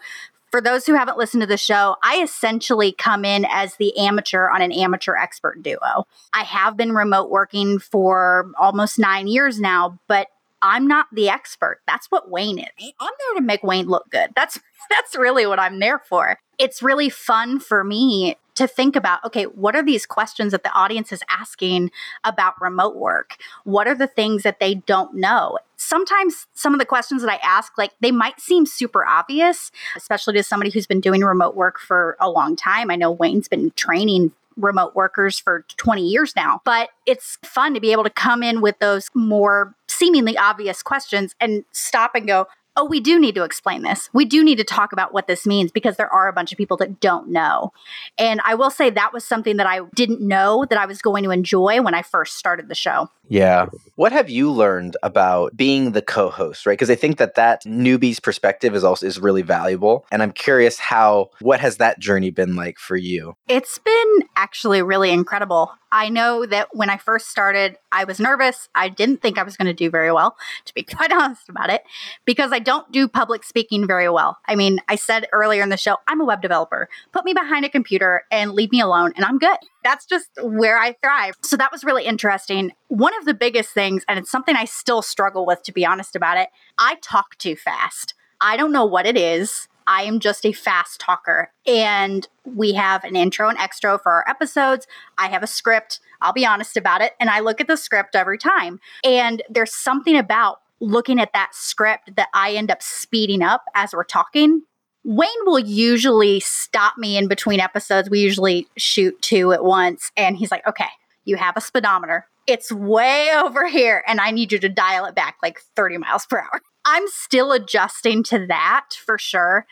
for 0.51 0.61
those 0.61 0.85
who 0.85 0.93
haven't 0.95 1.17
listened 1.17 1.41
to 1.41 1.47
the 1.47 1.57
show, 1.57 1.95
I 2.03 2.21
essentially 2.21 2.91
come 2.91 3.25
in 3.25 3.45
as 3.49 3.75
the 3.75 3.97
amateur 3.97 4.49
on 4.49 4.61
an 4.61 4.71
amateur 4.71 5.15
expert 5.15 5.61
duo. 5.61 6.07
I 6.33 6.43
have 6.43 6.75
been 6.75 6.93
remote 6.93 7.29
working 7.29 7.79
for 7.79 8.51
almost 8.57 8.99
nine 8.99 9.27
years 9.27 9.59
now, 9.59 9.99
but 10.07 10.27
I'm 10.61 10.87
not 10.87 11.07
the 11.11 11.29
expert. 11.29 11.81
That's 11.87 12.07
what 12.07 12.29
Wayne 12.29 12.59
is. 12.59 12.93
I'm 12.99 13.11
there 13.19 13.35
to 13.35 13.41
make 13.41 13.63
Wayne 13.63 13.87
look 13.87 14.09
good. 14.09 14.31
That's 14.35 14.59
that's 14.89 15.15
really 15.15 15.45
what 15.45 15.59
I'm 15.59 15.79
there 15.79 15.99
for. 15.99 16.39
It's 16.57 16.81
really 16.81 17.09
fun 17.09 17.59
for 17.59 17.83
me 17.83 18.37
to 18.59 18.67
think 18.67 18.95
about 18.95 19.23
okay, 19.25 19.45
what 19.45 19.75
are 19.75 19.83
these 19.83 20.05
questions 20.05 20.51
that 20.51 20.63
the 20.63 20.71
audience 20.73 21.11
is 21.11 21.23
asking 21.29 21.91
about 22.25 22.59
remote 22.61 22.95
work? 22.95 23.37
What 23.63 23.87
are 23.87 23.95
the 23.95 24.07
things 24.07 24.43
that 24.43 24.59
they 24.59 24.75
don't 24.75 25.15
know? 25.15 25.57
Sometimes 25.77 26.45
some 26.53 26.73
of 26.73 26.79
the 26.79 26.85
questions 26.85 27.21
that 27.21 27.31
I 27.31 27.39
ask, 27.41 27.77
like 27.77 27.93
they 28.01 28.11
might 28.11 28.41
seem 28.41 28.65
super 28.65 29.05
obvious, 29.05 29.71
especially 29.95 30.33
to 30.33 30.43
somebody 30.43 30.71
who's 30.71 30.85
been 30.85 30.99
doing 30.99 31.21
remote 31.21 31.55
work 31.55 31.79
for 31.79 32.17
a 32.19 32.29
long 32.29 32.57
time. 32.57 32.91
I 32.91 32.97
know 32.97 33.11
Wayne's 33.11 33.47
been 33.47 33.71
training 33.71 34.33
remote 34.57 34.93
workers 34.93 35.39
for 35.39 35.63
20 35.77 36.05
years 36.05 36.35
now, 36.35 36.61
but 36.65 36.89
it's 37.05 37.37
fun 37.45 37.73
to 37.73 37.79
be 37.79 37.93
able 37.93 38.03
to 38.03 38.09
come 38.09 38.43
in 38.43 38.59
with 38.59 38.77
those 38.79 39.09
more 39.13 39.73
seemingly 39.87 40.37
obvious 40.37 40.83
questions 40.83 41.33
and 41.39 41.63
stop 41.71 42.13
and 42.13 42.27
go, 42.27 42.47
oh, 42.79 42.85
we 42.85 43.01
do 43.01 43.19
need 43.19 43.35
to 43.35 43.43
explain 43.43 43.81
this. 43.81 44.09
We 44.13 44.23
do 44.23 44.41
need 44.41 44.55
to 44.55 44.63
talk 44.63 44.93
about 44.93 45.13
what 45.13 45.27
this 45.27 45.45
means 45.45 45.69
because 45.69 45.97
there 45.97 46.11
are 46.13 46.29
a 46.29 46.33
bunch 46.33 46.53
of 46.53 46.57
people 46.57 46.77
that 46.77 47.01
don't 47.01 47.27
know. 47.27 47.73
And 48.17 48.39
I 48.45 48.55
will 48.55 48.71
say 48.71 48.89
that 48.89 49.11
was 49.11 49.25
something 49.25 49.57
that 49.57 49.67
I 49.67 49.81
didn't 49.95 50.21
know 50.21 50.65
that 50.69 50.79
I 50.79 50.85
was 50.85 51.01
going 51.01 51.25
to 51.25 51.31
enjoy 51.31 51.81
when 51.81 51.93
I 51.93 52.01
first 52.01 52.37
started 52.37 52.69
the 52.69 52.75
show. 52.75 53.09
Yeah. 53.27 53.67
What 53.95 54.13
have 54.13 54.29
you 54.29 54.49
learned 54.49 54.95
about 55.03 55.57
being 55.57 55.91
the 55.91 56.01
co-host, 56.01 56.65
right? 56.65 56.73
Because 56.73 56.89
I 56.89 56.95
think 56.95 57.17
that 57.17 57.35
that 57.35 57.63
newbie's 57.65 58.19
perspective 58.19 58.73
is 58.73 58.83
also 58.83 59.05
is 59.05 59.19
really 59.19 59.43
valuable, 59.43 60.05
and 60.11 60.23
I'm 60.23 60.31
curious 60.31 60.79
how 60.79 61.29
what 61.39 61.59
has 61.59 61.77
that 61.77 61.99
journey 61.99 62.31
been 62.31 62.55
like 62.55 62.79
for 62.79 62.95
you? 62.95 63.35
It's 63.47 63.77
been 63.77 64.19
actually 64.35 64.81
really 64.81 65.11
incredible. 65.11 65.71
I 65.91 66.09
know 66.09 66.45
that 66.45 66.69
when 66.75 66.89
I 66.89 66.97
first 66.97 67.29
started, 67.29 67.77
I 67.91 68.03
was 68.03 68.19
nervous. 68.19 68.69
I 68.75 68.89
didn't 68.89 69.21
think 69.21 69.37
I 69.37 69.43
was 69.43 69.57
going 69.57 69.67
to 69.67 69.73
do 69.73 69.89
very 69.89 70.11
well, 70.11 70.37
to 70.65 70.73
be 70.73 70.83
quite 70.95 71.11
honest 71.11 71.49
about 71.49 71.69
it, 71.69 71.83
because 72.25 72.51
I 72.51 72.59
don't 72.59 72.91
do 72.91 73.07
public 73.07 73.43
speaking 73.43 73.87
very 73.87 74.09
well. 74.09 74.37
I 74.47 74.55
mean, 74.55 74.79
I 74.87 74.95
said 74.95 75.27
earlier 75.31 75.63
in 75.63 75.69
the 75.69 75.77
show, 75.77 75.97
I'm 76.07 76.21
a 76.21 76.25
web 76.25 76.41
developer. 76.41 76.89
Put 77.11 77.25
me 77.25 77.33
behind 77.33 77.65
a 77.65 77.69
computer 77.69 78.23
and 78.31 78.53
leave 78.53 78.71
me 78.71 78.81
alone, 78.81 79.13
and 79.15 79.25
I'm 79.25 79.39
good. 79.39 79.57
That's 79.83 80.05
just 80.05 80.29
where 80.41 80.77
I 80.77 80.93
thrive. 81.01 81.35
So 81.43 81.57
that 81.57 81.71
was 81.71 81.83
really 81.83 82.05
interesting. 82.05 82.71
One 82.87 83.17
of 83.17 83.25
the 83.25 83.33
biggest 83.33 83.71
things, 83.71 84.03
and 84.07 84.19
it's 84.19 84.31
something 84.31 84.55
I 84.55 84.65
still 84.65 85.01
struggle 85.01 85.45
with, 85.45 85.63
to 85.63 85.71
be 85.71 85.85
honest 85.85 86.15
about 86.15 86.37
it, 86.37 86.49
I 86.77 86.95
talk 87.01 87.37
too 87.37 87.55
fast. 87.55 88.13
I 88.41 88.57
don't 88.57 88.71
know 88.71 88.85
what 88.85 89.05
it 89.05 89.17
is. 89.17 89.67
I 89.89 90.03
am 90.03 90.19
just 90.19 90.45
a 90.45 90.53
fast 90.53 91.01
talker. 91.01 91.51
And 91.65 92.27
we 92.45 92.73
have 92.73 93.03
an 93.03 93.15
intro 93.15 93.49
and 93.49 93.57
extra 93.57 93.97
for 93.97 94.11
our 94.11 94.29
episodes. 94.29 94.85
I 95.17 95.27
have 95.27 95.41
a 95.41 95.47
script. 95.47 95.99
I'll 96.21 96.31
be 96.31 96.45
honest 96.45 96.77
about 96.77 97.01
it. 97.01 97.13
And 97.19 97.29
I 97.29 97.39
look 97.39 97.59
at 97.59 97.67
the 97.67 97.75
script 97.75 98.15
every 98.15 98.37
time. 98.37 98.79
And 99.03 99.41
there's 99.49 99.73
something 99.73 100.15
about 100.15 100.61
looking 100.79 101.19
at 101.19 101.33
that 101.33 101.49
script 101.53 102.15
that 102.15 102.29
I 102.35 102.53
end 102.53 102.69
up 102.69 102.83
speeding 102.83 103.41
up 103.41 103.63
as 103.73 103.91
we're 103.91 104.03
talking. 104.03 104.61
Wayne 105.03 105.29
will 105.45 105.59
usually 105.59 106.39
stop 106.39 106.97
me 106.97 107.17
in 107.17 107.27
between 107.27 107.59
episodes. 107.59 108.11
We 108.11 108.19
usually 108.19 108.67
shoot 108.77 109.19
two 109.23 109.53
at 109.53 109.63
once. 109.63 110.11
And 110.15 110.37
he's 110.37 110.51
like, 110.51 110.65
okay, 110.67 110.89
you 111.25 111.35
have 111.37 111.57
a 111.57 111.61
speedometer. 111.61 112.27
It's 112.47 112.71
way 112.71 113.31
over 113.35 113.67
here. 113.67 114.03
And 114.07 114.19
I 114.19 114.31
need 114.31 114.51
you 114.51 114.59
to 114.59 114.69
dial 114.69 115.05
it 115.05 115.15
back 115.15 115.37
like 115.43 115.61
30 115.75 115.97
miles 115.97 116.25
per 116.25 116.39
hour. 116.39 116.61
I'm 116.85 117.07
still 117.07 117.51
adjusting 117.51 118.23
to 118.23 118.47
that 118.47 118.87
for 118.93 119.17
sure. 119.17 119.65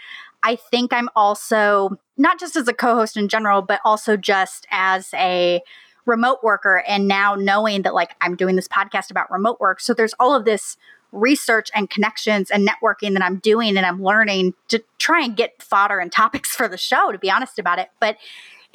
I 0.44 0.56
think 0.56 0.94
I'm 0.94 1.10
also, 1.16 1.98
not 2.18 2.40
just 2.40 2.56
as 2.56 2.68
a 2.68 2.74
co 2.74 2.96
host 2.96 3.18
in 3.18 3.28
general, 3.28 3.62
but 3.62 3.82
also 3.84 4.18
just 4.18 4.68
as 4.72 5.10
a 5.14 5.62
remote 6.06 6.40
worker. 6.44 6.84
And 6.88 7.08
now 7.08 7.36
knowing 7.36 7.82
that, 7.82 7.94
like, 7.94 8.16
I'm 8.22 8.36
doing 8.36 8.56
this 8.56 8.68
podcast 8.68 9.12
about 9.12 9.32
remote 9.32 9.60
work. 9.60 9.80
So 9.80 9.94
there's 9.94 10.14
all 10.20 10.36
of 10.36 10.46
this 10.46 10.78
research 11.12 11.70
and 11.74 11.90
connections 11.90 12.52
and 12.52 12.68
networking 12.68 13.14
that 13.14 13.24
I'm 13.24 13.38
doing 13.38 13.78
and 13.78 13.86
I'm 13.86 14.04
learning 14.04 14.54
to 14.68 14.84
try 15.00 15.24
and 15.24 15.36
get 15.36 15.62
fodder 15.62 16.00
and 16.00 16.12
topics 16.12 16.50
for 16.56 16.68
the 16.68 16.78
show, 16.78 17.12
to 17.12 17.18
be 17.18 17.32
honest 17.32 17.60
about 17.60 17.80
it. 17.80 17.90
But 18.00 18.18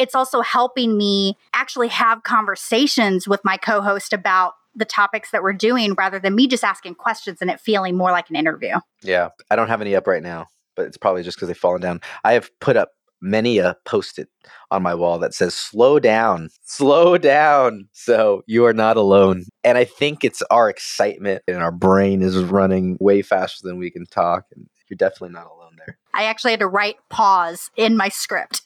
it's 0.02 0.16
also 0.16 0.40
helping 0.40 0.98
me 0.98 1.38
actually 1.54 1.88
have 1.88 2.24
conversations 2.24 3.28
with 3.28 3.40
my 3.44 3.56
co 3.56 3.80
host 3.80 4.12
about 4.12 4.54
the 4.74 4.84
topics 4.84 5.30
that 5.30 5.42
we're 5.42 5.52
doing 5.52 5.94
rather 5.94 6.18
than 6.18 6.34
me 6.34 6.48
just 6.48 6.64
asking 6.64 6.96
questions 6.96 7.38
and 7.40 7.50
it 7.50 7.60
feeling 7.60 7.96
more 7.96 8.10
like 8.10 8.28
an 8.30 8.36
interview. 8.36 8.74
Yeah. 9.02 9.28
I 9.50 9.56
don't 9.56 9.68
have 9.68 9.80
any 9.80 9.94
up 9.94 10.06
right 10.06 10.22
now, 10.22 10.48
but 10.74 10.86
it's 10.86 10.96
probably 10.96 11.22
just 11.22 11.36
because 11.36 11.48
they've 11.48 11.56
fallen 11.56 11.80
down. 11.80 12.00
I 12.24 12.32
have 12.32 12.50
put 12.58 12.76
up 12.76 12.90
many 13.20 13.58
a 13.58 13.76
post 13.84 14.18
it 14.18 14.28
on 14.72 14.82
my 14.82 14.94
wall 14.96 15.20
that 15.20 15.32
says 15.32 15.54
slow 15.54 16.00
down 16.00 16.48
slow 16.64 17.16
down 17.16 17.88
so 17.92 18.42
you 18.48 18.66
are 18.66 18.72
not 18.72 18.96
alone 18.96 19.44
and 19.62 19.78
i 19.78 19.84
think 19.84 20.24
it's 20.24 20.42
our 20.50 20.68
excitement 20.68 21.40
and 21.46 21.58
our 21.58 21.70
brain 21.70 22.20
is 22.20 22.36
running 22.38 22.96
way 22.98 23.22
faster 23.22 23.60
than 23.62 23.78
we 23.78 23.92
can 23.92 24.04
talk 24.06 24.46
and 24.56 24.66
you're 24.88 24.96
definitely 24.96 25.32
not 25.32 25.46
alone 25.46 25.76
there 25.86 25.96
i 26.14 26.24
actually 26.24 26.50
had 26.50 26.58
to 26.58 26.66
write 26.66 26.96
pause 27.10 27.70
in 27.76 27.96
my 27.96 28.08
script 28.08 28.62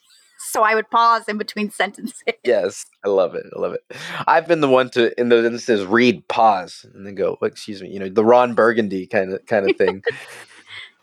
so 0.57 0.63
I 0.63 0.73
would 0.73 0.89
pause 0.89 1.27
in 1.27 1.37
between 1.37 1.69
sentences. 1.71 2.23
Yes, 2.43 2.85
I 3.05 3.09
love 3.09 3.35
it. 3.35 3.45
I 3.55 3.59
love 3.59 3.73
it. 3.73 3.81
I've 4.25 4.47
been 4.47 4.61
the 4.61 4.67
one 4.67 4.89
to, 4.91 5.17
in 5.19 5.29
those 5.29 5.45
instances, 5.45 5.85
read 5.85 6.27
pause 6.27 6.85
and 6.93 7.05
then 7.05 7.15
go, 7.15 7.37
oh, 7.41 7.45
"Excuse 7.45 7.81
me," 7.81 7.89
you 7.89 7.99
know, 7.99 8.09
the 8.09 8.25
Ron 8.25 8.55
Burgundy 8.55 9.05
kind 9.05 9.33
of 9.33 9.45
kind 9.45 9.69
of 9.69 9.77
thing. 9.77 10.01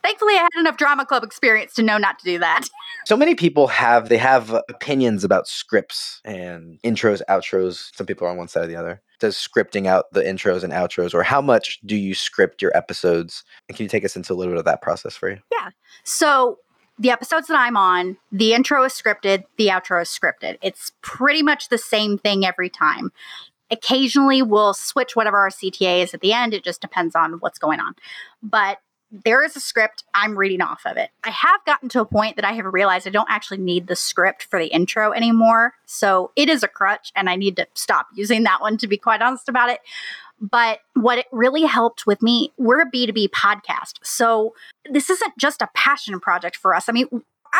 Thankfully, 0.03 0.35
I 0.35 0.43
had 0.53 0.61
enough 0.61 0.77
drama 0.77 1.07
club 1.07 1.25
experience 1.25 1.73
to 1.75 1.83
know 1.83 1.97
not 1.97 2.19
to 2.19 2.25
do 2.25 2.39
that. 2.39 2.69
So 3.07 3.19
many 3.19 3.35
people 3.35 3.67
have 3.67 4.09
they 4.09 4.17
have 4.17 4.55
opinions 4.71 5.25
about 5.25 5.47
scripts 5.47 6.23
and 6.25 6.81
intros, 6.83 7.21
outros. 7.29 7.95
Some 7.95 8.07
people 8.07 8.27
are 8.27 8.31
on 8.31 8.39
one 8.39 8.49
side 8.49 8.65
or 8.65 8.67
the 8.67 8.77
other. 8.77 9.03
Does 9.21 9.37
scripting 9.37 9.87
out 9.87 10.07
the 10.13 10.23
intros 10.23 10.65
and 10.65 10.73
outros, 10.73 11.13
or 11.13 11.23
how 11.23 11.43
much 11.43 11.81
do 11.85 11.97
you 11.97 12.15
script 12.15 12.63
your 12.63 12.75
episodes? 12.75 13.45
And 13.69 13.77
can 13.77 13.85
you 13.85 13.91
take 13.91 14.07
us 14.07 14.17
into 14.17 14.33
a 14.33 14.37
little 14.37 14.55
bit 14.55 14.59
of 14.59 14.65
that 14.65 14.81
process 14.81 15.15
for 15.15 15.29
you? 15.29 15.37
Yeah. 15.53 15.69
So 16.05 16.61
the 16.99 17.11
episodes 17.11 17.49
that 17.49 17.59
I'm 17.59 17.77
on, 17.77 18.17
the 18.31 18.55
intro 18.55 18.85
is 18.85 18.93
scripted, 18.93 19.45
the 19.57 19.69
outro 19.69 20.03
is 20.03 20.09
scripted. 20.09 20.59
It's 20.63 20.93
pretty 21.03 21.43
much 21.43 21.69
the 21.69 21.79
same 21.79 22.19
thing 22.19 22.47
every 22.47 22.71
time. 22.71 23.11
Occasionally, 23.71 24.43
we'll 24.43 24.75
switch 24.75 25.17
whatever 25.17 25.39
our 25.39 25.49
CTA 25.49 26.03
is 26.03 26.15
at 26.15 26.21
the 26.21 26.33
end. 26.33 26.55
It 26.55 26.63
just 26.63 26.81
depends 26.81 27.17
on 27.17 27.35
what's 27.35 27.59
going 27.59 27.81
on. 27.81 27.95
But 28.43 28.79
there 29.25 29.45
is 29.45 29.55
a 29.55 29.61
script, 29.61 30.03
I'm 30.13 30.37
reading 30.37 30.61
off 30.61 30.83
of 30.85 30.97
it. 30.97 31.11
I 31.23 31.31
have 31.31 31.65
gotten 31.65 31.89
to 31.91 32.01
a 32.01 32.05
point 32.05 32.37
that 32.37 32.45
I 32.45 32.53
have 32.53 32.65
realized 32.67 33.07
I 33.07 33.11
don't 33.11 33.31
actually 33.31 33.59
need 33.59 33.87
the 33.87 33.95
script 33.95 34.45
for 34.45 34.59
the 34.59 34.67
intro 34.67 35.13
anymore. 35.13 35.75
So 35.87 36.33
it 36.35 36.49
is 36.49 36.63
a 36.63 36.69
crutch, 36.69 37.13
and 37.15 37.31
I 37.31 37.37
need 37.37 37.57
to 37.57 37.67
stop 37.75 38.09
using 38.15 38.43
that 38.43 38.61
one 38.61 38.77
to 38.79 38.89
be 38.89 38.97
quite 38.97 39.23
honest 39.23 39.49
about 39.49 39.71
it. 39.71 39.81
But 40.41 40.81
what 40.95 41.19
it 41.19 41.27
really 41.31 41.63
helped 41.63 42.07
with 42.07 42.23
me, 42.23 42.53
we're 42.59 42.81
a 42.81 42.91
B2B 42.91 43.29
podcast. 43.31 43.95
So 44.03 44.55
this 44.91 45.09
isn't 45.09 45.39
just 45.39 45.63
a 45.63 45.71
passion 45.75 46.19
project 46.19 46.57
for 46.57 46.75
us. 46.75 46.89
I 46.89 46.93
mean, 46.93 47.07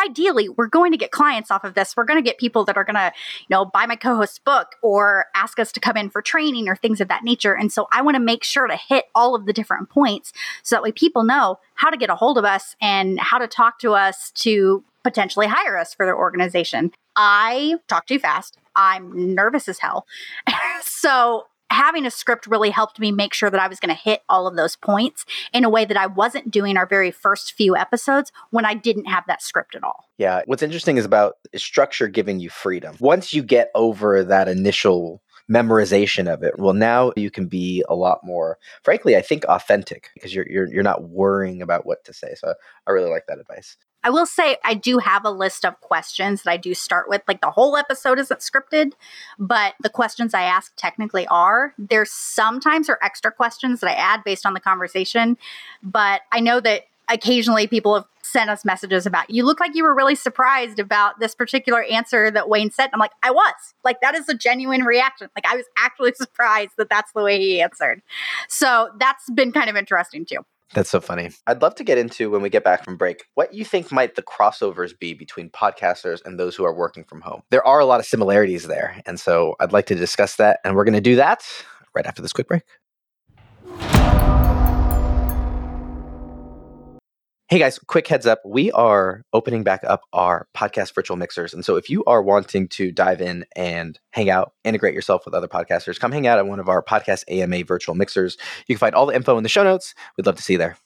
ideally 0.05 0.49
we're 0.49 0.67
going 0.67 0.91
to 0.91 0.97
get 0.97 1.11
clients 1.11 1.51
off 1.51 1.63
of 1.63 1.73
this. 1.73 1.95
We're 1.95 2.05
going 2.05 2.21
to 2.21 2.27
get 2.27 2.37
people 2.37 2.65
that 2.65 2.77
are 2.77 2.83
going 2.83 2.95
to 2.95 3.11
you 3.47 3.53
know 3.53 3.65
buy 3.65 3.85
my 3.85 3.95
co-host's 3.95 4.39
book 4.39 4.75
or 4.81 5.25
ask 5.35 5.59
us 5.59 5.71
to 5.73 5.79
come 5.79 5.97
in 5.97 6.09
for 6.09 6.21
training 6.21 6.67
or 6.67 6.75
things 6.75 7.01
of 7.01 7.07
that 7.07 7.23
nature. 7.23 7.55
And 7.55 7.71
so 7.71 7.87
i 7.91 8.01
want 8.01 8.15
to 8.15 8.19
make 8.19 8.43
sure 8.43 8.67
to 8.67 8.75
hit 8.75 9.05
all 9.13 9.35
of 9.35 9.45
the 9.45 9.53
different 9.53 9.89
points 9.89 10.33
so 10.63 10.75
that 10.75 10.83
way 10.83 10.91
people 10.91 11.23
know 11.23 11.59
how 11.75 11.89
to 11.89 11.97
get 11.97 12.09
a 12.09 12.15
hold 12.15 12.37
of 12.37 12.45
us 12.45 12.75
and 12.81 13.19
how 13.19 13.37
to 13.37 13.47
talk 13.47 13.79
to 13.79 13.93
us 13.93 14.31
to 14.31 14.83
potentially 15.03 15.47
hire 15.47 15.77
us 15.77 15.93
for 15.93 16.05
their 16.05 16.17
organization. 16.17 16.91
I 17.15 17.75
talk 17.87 18.07
too 18.07 18.19
fast. 18.19 18.57
I'm 18.75 19.35
nervous 19.35 19.69
as 19.69 19.79
hell. 19.79 20.05
So 20.81 21.45
having 21.69 22.05
a 22.05 22.11
script 22.11 22.47
really 22.47 22.69
helped 22.69 22.99
me 22.99 23.11
make 23.11 23.33
sure 23.33 23.49
that 23.49 23.59
I 23.59 23.67
was 23.67 23.79
going 23.79 23.95
to 23.95 24.01
hit 24.01 24.21
all 24.29 24.47
of 24.47 24.55
those 24.55 24.75
points 24.75 25.25
in 25.53 25.63
a 25.63 25.69
way 25.69 25.85
that 25.85 25.97
I 25.97 26.07
wasn't 26.07 26.51
doing 26.51 26.77
our 26.77 26.85
very 26.85 27.11
first 27.11 27.53
few 27.53 27.75
episodes 27.75 28.31
when 28.51 28.65
I 28.65 28.73
didn't 28.73 29.05
have 29.05 29.23
that 29.27 29.41
script 29.41 29.75
at 29.75 29.83
all. 29.83 30.05
Yeah. 30.17 30.41
What's 30.45 30.63
interesting 30.63 30.97
is 30.97 31.05
about 31.05 31.37
structure 31.55 32.07
giving 32.07 32.39
you 32.39 32.49
freedom. 32.49 32.95
Once 32.99 33.33
you 33.33 33.43
get 33.43 33.71
over 33.75 34.23
that 34.23 34.47
initial 34.47 35.21
memorization 35.51 36.31
of 36.31 36.43
it, 36.43 36.57
well, 36.57 36.73
now 36.73 37.11
you 37.15 37.29
can 37.29 37.47
be 37.47 37.83
a 37.89 37.95
lot 37.95 38.19
more, 38.23 38.57
frankly, 38.83 39.15
I 39.15 39.21
think 39.21 39.45
authentic 39.45 40.09
because 40.13 40.33
you're, 40.33 40.47
you're, 40.49 40.67
you're 40.71 40.83
not 40.83 41.09
worrying 41.09 41.61
about 41.61 41.85
what 41.85 42.03
to 42.05 42.13
say. 42.13 42.35
So 42.35 42.53
I 42.87 42.91
really 42.91 43.09
like 43.09 43.25
that 43.27 43.39
advice. 43.39 43.77
I 44.05 44.11
will 44.11 44.27
say 44.27 44.57
I 44.63 44.75
do 44.75 44.99
have 44.99 45.25
a 45.25 45.31
list 45.31 45.65
of 45.65 45.81
questions 45.81 46.43
that 46.43 46.51
I 46.51 46.57
do 46.57 46.75
start 46.75 47.09
with. 47.09 47.23
Like 47.27 47.41
the 47.41 47.49
whole 47.49 47.75
episode 47.75 48.19
isn't 48.19 48.39
scripted, 48.39 48.91
but 49.39 49.73
the 49.81 49.89
questions 49.89 50.35
I 50.35 50.43
ask 50.43 50.71
technically 50.77 51.25
are. 51.27 51.73
There's 51.79 52.11
sometimes 52.11 52.87
are 52.87 52.99
extra 53.01 53.31
questions 53.31 53.79
that 53.79 53.89
I 53.89 53.93
add 53.93 54.23
based 54.23 54.45
on 54.45 54.53
the 54.53 54.59
conversation, 54.59 55.37
but 55.81 56.21
I 56.31 56.39
know 56.39 56.59
that 56.59 56.83
occasionally 57.09 57.65
people 57.65 57.95
have 57.95 58.05
sent 58.21 58.49
us 58.49 58.63
messages 58.63 59.07
about 59.07 59.29
you 59.29 59.43
look 59.43 59.59
like 59.59 59.75
you 59.75 59.83
were 59.83 59.93
really 59.95 60.15
surprised 60.15 60.79
about 60.79 61.19
this 61.19 61.33
particular 61.33 61.83
answer 61.83 62.29
that 62.29 62.47
Wayne 62.47 62.69
said. 62.69 62.91
I'm 62.93 62.99
like, 62.99 63.11
I 63.23 63.31
was. 63.31 63.73
Like 63.83 64.01
that 64.01 64.13
is 64.13 64.29
a 64.29 64.35
genuine 64.35 64.83
reaction. 64.83 65.29
Like 65.35 65.51
I 65.51 65.55
was 65.55 65.65
actually 65.79 66.13
surprised 66.15 66.73
that 66.77 66.89
that's 66.89 67.11
the 67.13 67.23
way 67.23 67.39
he 67.39 67.59
answered. 67.59 68.03
So 68.49 68.91
that's 68.99 69.27
been 69.31 69.51
kind 69.51 69.69
of 69.69 69.75
interesting 69.75 70.25
too. 70.25 70.45
That's 70.73 70.89
so 70.89 70.99
funny. 70.99 71.29
I'd 71.47 71.61
love 71.61 71.75
to 71.75 71.83
get 71.83 71.97
into 71.97 72.29
when 72.29 72.41
we 72.41 72.49
get 72.49 72.63
back 72.63 72.83
from 72.83 72.97
break 72.97 73.25
what 73.35 73.53
you 73.53 73.63
think 73.63 73.91
might 73.91 74.15
the 74.15 74.23
crossovers 74.23 74.97
be 74.97 75.13
between 75.13 75.49
podcasters 75.49 76.25
and 76.25 76.39
those 76.39 76.55
who 76.55 76.65
are 76.65 76.73
working 76.73 77.03
from 77.03 77.21
home. 77.21 77.41
There 77.49 77.65
are 77.65 77.79
a 77.79 77.85
lot 77.85 77.99
of 77.99 78.05
similarities 78.05 78.63
there. 78.67 79.01
And 79.05 79.19
so 79.19 79.55
I'd 79.59 79.71
like 79.71 79.85
to 79.87 79.95
discuss 79.95 80.35
that. 80.37 80.59
And 80.63 80.75
we're 80.75 80.83
going 80.83 80.93
to 80.93 81.01
do 81.01 81.15
that 81.17 81.45
right 81.93 82.05
after 82.05 82.21
this 82.21 82.33
quick 82.33 82.47
break. 82.47 82.63
Hey 87.55 87.59
guys, 87.59 87.79
quick 87.79 88.05
heads 88.09 88.25
up. 88.25 88.41
We 88.43 88.69
are 88.73 89.23
opening 89.31 89.63
back 89.63 89.85
up 89.85 90.01
our 90.11 90.45
podcast 90.53 90.93
virtual 90.93 91.15
mixers. 91.15 91.53
And 91.53 91.63
so 91.63 91.77
if 91.77 91.89
you 91.89 92.03
are 92.03 92.21
wanting 92.21 92.67
to 92.67 92.91
dive 92.91 93.21
in 93.21 93.45
and 93.55 93.97
hang 94.11 94.29
out, 94.29 94.51
integrate 94.65 94.93
yourself 94.93 95.23
with 95.23 95.33
other 95.33 95.47
podcasters, 95.47 95.97
come 95.97 96.11
hang 96.11 96.27
out 96.27 96.37
at 96.37 96.47
one 96.47 96.59
of 96.59 96.67
our 96.67 96.83
podcast 96.83 97.23
AMA 97.29 97.63
virtual 97.63 97.95
mixers. 97.95 98.35
You 98.67 98.75
can 98.75 98.79
find 98.79 98.93
all 98.93 99.05
the 99.05 99.15
info 99.15 99.37
in 99.37 99.43
the 99.43 99.47
show 99.47 99.63
notes. 99.63 99.95
We'd 100.17 100.25
love 100.25 100.35
to 100.35 100.43
see 100.43 100.55
you 100.55 100.59
there. 100.59 100.77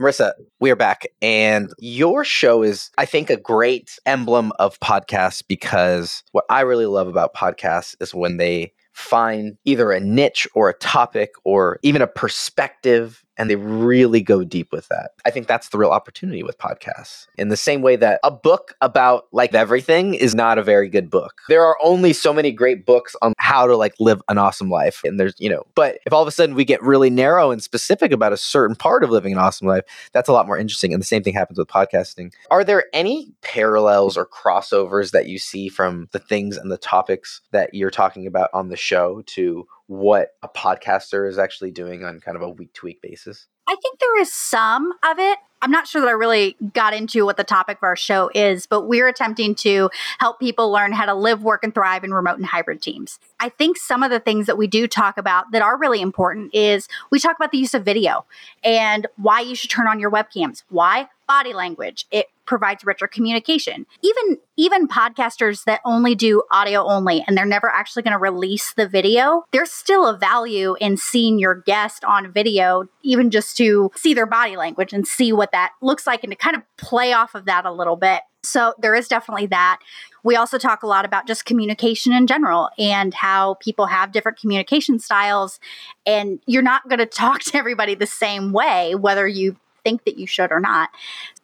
Marisa, 0.00 0.34
we 0.60 0.70
are 0.70 0.76
back, 0.76 1.08
and 1.20 1.72
your 1.80 2.24
show 2.24 2.62
is, 2.62 2.90
I 2.98 3.04
think, 3.04 3.30
a 3.30 3.36
great 3.36 3.98
emblem 4.06 4.52
of 4.60 4.78
podcasts 4.78 5.42
because 5.44 6.22
what 6.30 6.44
I 6.48 6.60
really 6.60 6.86
love 6.86 7.08
about 7.08 7.34
podcasts 7.34 7.96
is 8.00 8.14
when 8.14 8.36
they 8.36 8.74
find 8.92 9.56
either 9.64 9.90
a 9.90 10.00
niche 10.00 10.46
or 10.54 10.68
a 10.68 10.74
topic 10.74 11.32
or 11.44 11.78
even 11.82 12.02
a 12.02 12.06
perspective 12.06 13.21
and 13.36 13.48
they 13.48 13.56
really 13.56 14.20
go 14.20 14.44
deep 14.44 14.72
with 14.72 14.88
that. 14.88 15.12
I 15.24 15.30
think 15.30 15.46
that's 15.46 15.70
the 15.70 15.78
real 15.78 15.90
opportunity 15.90 16.42
with 16.42 16.58
podcasts. 16.58 17.26
In 17.36 17.48
the 17.48 17.56
same 17.56 17.82
way 17.82 17.96
that 17.96 18.20
a 18.22 18.30
book 18.30 18.74
about 18.80 19.26
like 19.32 19.54
everything 19.54 20.14
is 20.14 20.34
not 20.34 20.58
a 20.58 20.62
very 20.62 20.88
good 20.88 21.10
book. 21.10 21.40
There 21.48 21.64
are 21.64 21.76
only 21.82 22.12
so 22.12 22.32
many 22.32 22.52
great 22.52 22.84
books 22.84 23.16
on 23.22 23.32
how 23.38 23.66
to 23.66 23.76
like 23.76 23.94
live 23.98 24.20
an 24.28 24.38
awesome 24.38 24.70
life 24.70 25.00
and 25.04 25.18
there's, 25.18 25.34
you 25.38 25.48
know, 25.48 25.64
but 25.74 25.98
if 26.06 26.12
all 26.12 26.22
of 26.22 26.28
a 26.28 26.32
sudden 26.32 26.54
we 26.54 26.64
get 26.64 26.82
really 26.82 27.10
narrow 27.10 27.50
and 27.50 27.62
specific 27.62 28.12
about 28.12 28.32
a 28.32 28.36
certain 28.36 28.76
part 28.76 29.04
of 29.04 29.10
living 29.10 29.32
an 29.32 29.38
awesome 29.38 29.66
life, 29.66 29.84
that's 30.12 30.28
a 30.28 30.32
lot 30.32 30.46
more 30.46 30.58
interesting 30.58 30.92
and 30.92 31.00
the 31.00 31.06
same 31.06 31.22
thing 31.22 31.34
happens 31.34 31.58
with 31.58 31.68
podcasting. 31.68 32.32
Are 32.50 32.64
there 32.64 32.84
any 32.92 33.32
parallels 33.42 34.16
or 34.16 34.26
crossovers 34.26 35.12
that 35.12 35.26
you 35.26 35.38
see 35.38 35.68
from 35.68 36.08
the 36.12 36.18
things 36.18 36.56
and 36.56 36.70
the 36.70 36.78
topics 36.78 37.40
that 37.52 37.74
you're 37.74 37.90
talking 37.90 38.26
about 38.26 38.50
on 38.52 38.68
the 38.68 38.76
show 38.76 39.22
to 39.26 39.66
what 39.86 40.28
a 40.42 40.48
podcaster 40.48 41.28
is 41.28 41.38
actually 41.38 41.70
doing 41.70 42.04
on 42.04 42.20
kind 42.20 42.36
of 42.36 42.42
a 42.42 42.48
week 42.48 42.72
to 42.74 42.86
week 42.86 43.00
basis? 43.02 43.46
I 43.68 43.76
think 43.80 43.98
there 44.00 44.20
is 44.20 44.32
some 44.32 44.92
of 45.04 45.18
it. 45.18 45.38
I'm 45.62 45.70
not 45.70 45.86
sure 45.86 46.00
that 46.00 46.08
I 46.08 46.12
really 46.12 46.56
got 46.74 46.92
into 46.92 47.24
what 47.24 47.36
the 47.36 47.44
topic 47.44 47.78
of 47.78 47.84
our 47.84 47.94
show 47.94 48.30
is, 48.34 48.66
but 48.66 48.82
we're 48.82 49.06
attempting 49.06 49.54
to 49.56 49.90
help 50.18 50.40
people 50.40 50.72
learn 50.72 50.90
how 50.90 51.06
to 51.06 51.14
live, 51.14 51.44
work, 51.44 51.62
and 51.62 51.72
thrive 51.72 52.02
in 52.02 52.12
remote 52.12 52.36
and 52.36 52.46
hybrid 52.46 52.82
teams. 52.82 53.20
I 53.38 53.48
think 53.48 53.76
some 53.76 54.02
of 54.02 54.10
the 54.10 54.18
things 54.18 54.46
that 54.46 54.58
we 54.58 54.66
do 54.66 54.88
talk 54.88 55.18
about 55.18 55.52
that 55.52 55.62
are 55.62 55.78
really 55.78 56.00
important 56.00 56.52
is 56.52 56.88
we 57.10 57.20
talk 57.20 57.36
about 57.36 57.52
the 57.52 57.58
use 57.58 57.74
of 57.74 57.84
video 57.84 58.24
and 58.64 59.06
why 59.16 59.40
you 59.40 59.54
should 59.54 59.70
turn 59.70 59.86
on 59.86 60.00
your 60.00 60.10
webcams. 60.10 60.64
Why? 60.68 61.08
Body 61.28 61.52
language. 61.52 62.06
It 62.10 62.26
provides 62.44 62.84
richer 62.84 63.06
communication. 63.06 63.86
Even 64.02 64.38
even 64.56 64.86
podcasters 64.86 65.64
that 65.64 65.80
only 65.84 66.14
do 66.14 66.42
audio 66.50 66.84
only 66.84 67.24
and 67.26 67.36
they're 67.36 67.46
never 67.46 67.68
actually 67.70 68.02
going 68.02 68.12
to 68.12 68.18
release 68.18 68.74
the 68.74 68.86
video, 68.86 69.44
there's 69.52 69.70
still 69.70 70.06
a 70.06 70.16
value 70.16 70.76
in 70.80 70.96
seeing 70.96 71.38
your 71.38 71.54
guest 71.54 72.04
on 72.04 72.30
video 72.30 72.88
even 73.02 73.30
just 73.30 73.56
to 73.56 73.90
see 73.96 74.12
their 74.12 74.26
body 74.26 74.56
language 74.56 74.92
and 74.92 75.06
see 75.06 75.32
what 75.32 75.51
that 75.52 75.72
looks 75.80 76.06
like 76.06 76.24
and 76.24 76.32
to 76.32 76.36
kind 76.36 76.56
of 76.56 76.62
play 76.76 77.12
off 77.12 77.34
of 77.34 77.44
that 77.46 77.64
a 77.64 77.72
little 77.72 77.96
bit. 77.96 78.22
So 78.42 78.74
there 78.78 78.94
is 78.94 79.06
definitely 79.06 79.46
that. 79.46 79.78
We 80.24 80.36
also 80.36 80.58
talk 80.58 80.82
a 80.82 80.86
lot 80.86 81.04
about 81.04 81.26
just 81.26 81.44
communication 81.44 82.12
in 82.12 82.26
general 82.26 82.70
and 82.78 83.14
how 83.14 83.54
people 83.54 83.86
have 83.86 84.12
different 84.12 84.38
communication 84.38 84.98
styles. 84.98 85.60
And 86.06 86.40
you're 86.46 86.62
not 86.62 86.88
going 86.88 86.98
to 87.00 87.06
talk 87.06 87.40
to 87.42 87.56
everybody 87.56 87.94
the 87.94 88.06
same 88.06 88.52
way, 88.52 88.94
whether 88.94 89.26
you 89.26 89.56
think 89.84 90.04
that 90.04 90.18
you 90.18 90.26
should 90.26 90.52
or 90.52 90.60
not. 90.60 90.90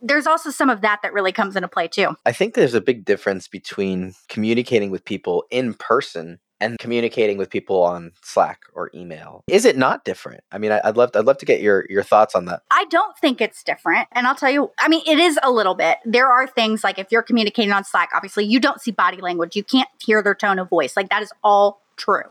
There's 0.00 0.26
also 0.26 0.50
some 0.50 0.70
of 0.70 0.80
that 0.82 1.00
that 1.02 1.12
really 1.12 1.32
comes 1.32 1.56
into 1.56 1.68
play 1.68 1.88
too. 1.88 2.16
I 2.24 2.32
think 2.32 2.54
there's 2.54 2.74
a 2.74 2.80
big 2.80 3.04
difference 3.04 3.48
between 3.48 4.14
communicating 4.28 4.90
with 4.90 5.04
people 5.04 5.44
in 5.50 5.74
person 5.74 6.38
and 6.60 6.78
communicating 6.78 7.38
with 7.38 7.50
people 7.50 7.82
on 7.82 8.12
Slack 8.22 8.62
or 8.74 8.90
email. 8.94 9.44
Is 9.48 9.64
it 9.64 9.76
not 9.76 10.04
different? 10.04 10.42
I 10.50 10.58
mean, 10.58 10.72
I'd 10.72 10.96
love 10.96 11.12
to, 11.12 11.20
I'd 11.20 11.24
love 11.24 11.38
to 11.38 11.46
get 11.46 11.60
your 11.60 11.86
your 11.88 12.02
thoughts 12.02 12.34
on 12.34 12.46
that. 12.46 12.62
I 12.70 12.84
don't 12.86 13.16
think 13.18 13.40
it's 13.40 13.62
different, 13.62 14.08
and 14.12 14.26
I'll 14.26 14.34
tell 14.34 14.50
you. 14.50 14.70
I 14.78 14.88
mean, 14.88 15.02
it 15.06 15.18
is 15.18 15.38
a 15.42 15.50
little 15.50 15.74
bit. 15.74 15.98
There 16.04 16.28
are 16.28 16.46
things 16.46 16.84
like 16.84 16.98
if 16.98 17.08
you're 17.10 17.22
communicating 17.22 17.72
on 17.72 17.84
Slack, 17.84 18.10
obviously 18.14 18.44
you 18.44 18.60
don't 18.60 18.80
see 18.80 18.90
body 18.90 19.20
language, 19.20 19.56
you 19.56 19.64
can't 19.64 19.88
hear 20.04 20.22
their 20.22 20.34
tone 20.34 20.58
of 20.58 20.68
voice. 20.68 20.96
Like 20.96 21.10
that 21.10 21.22
is 21.22 21.32
all 21.42 21.82
true. 21.96 22.22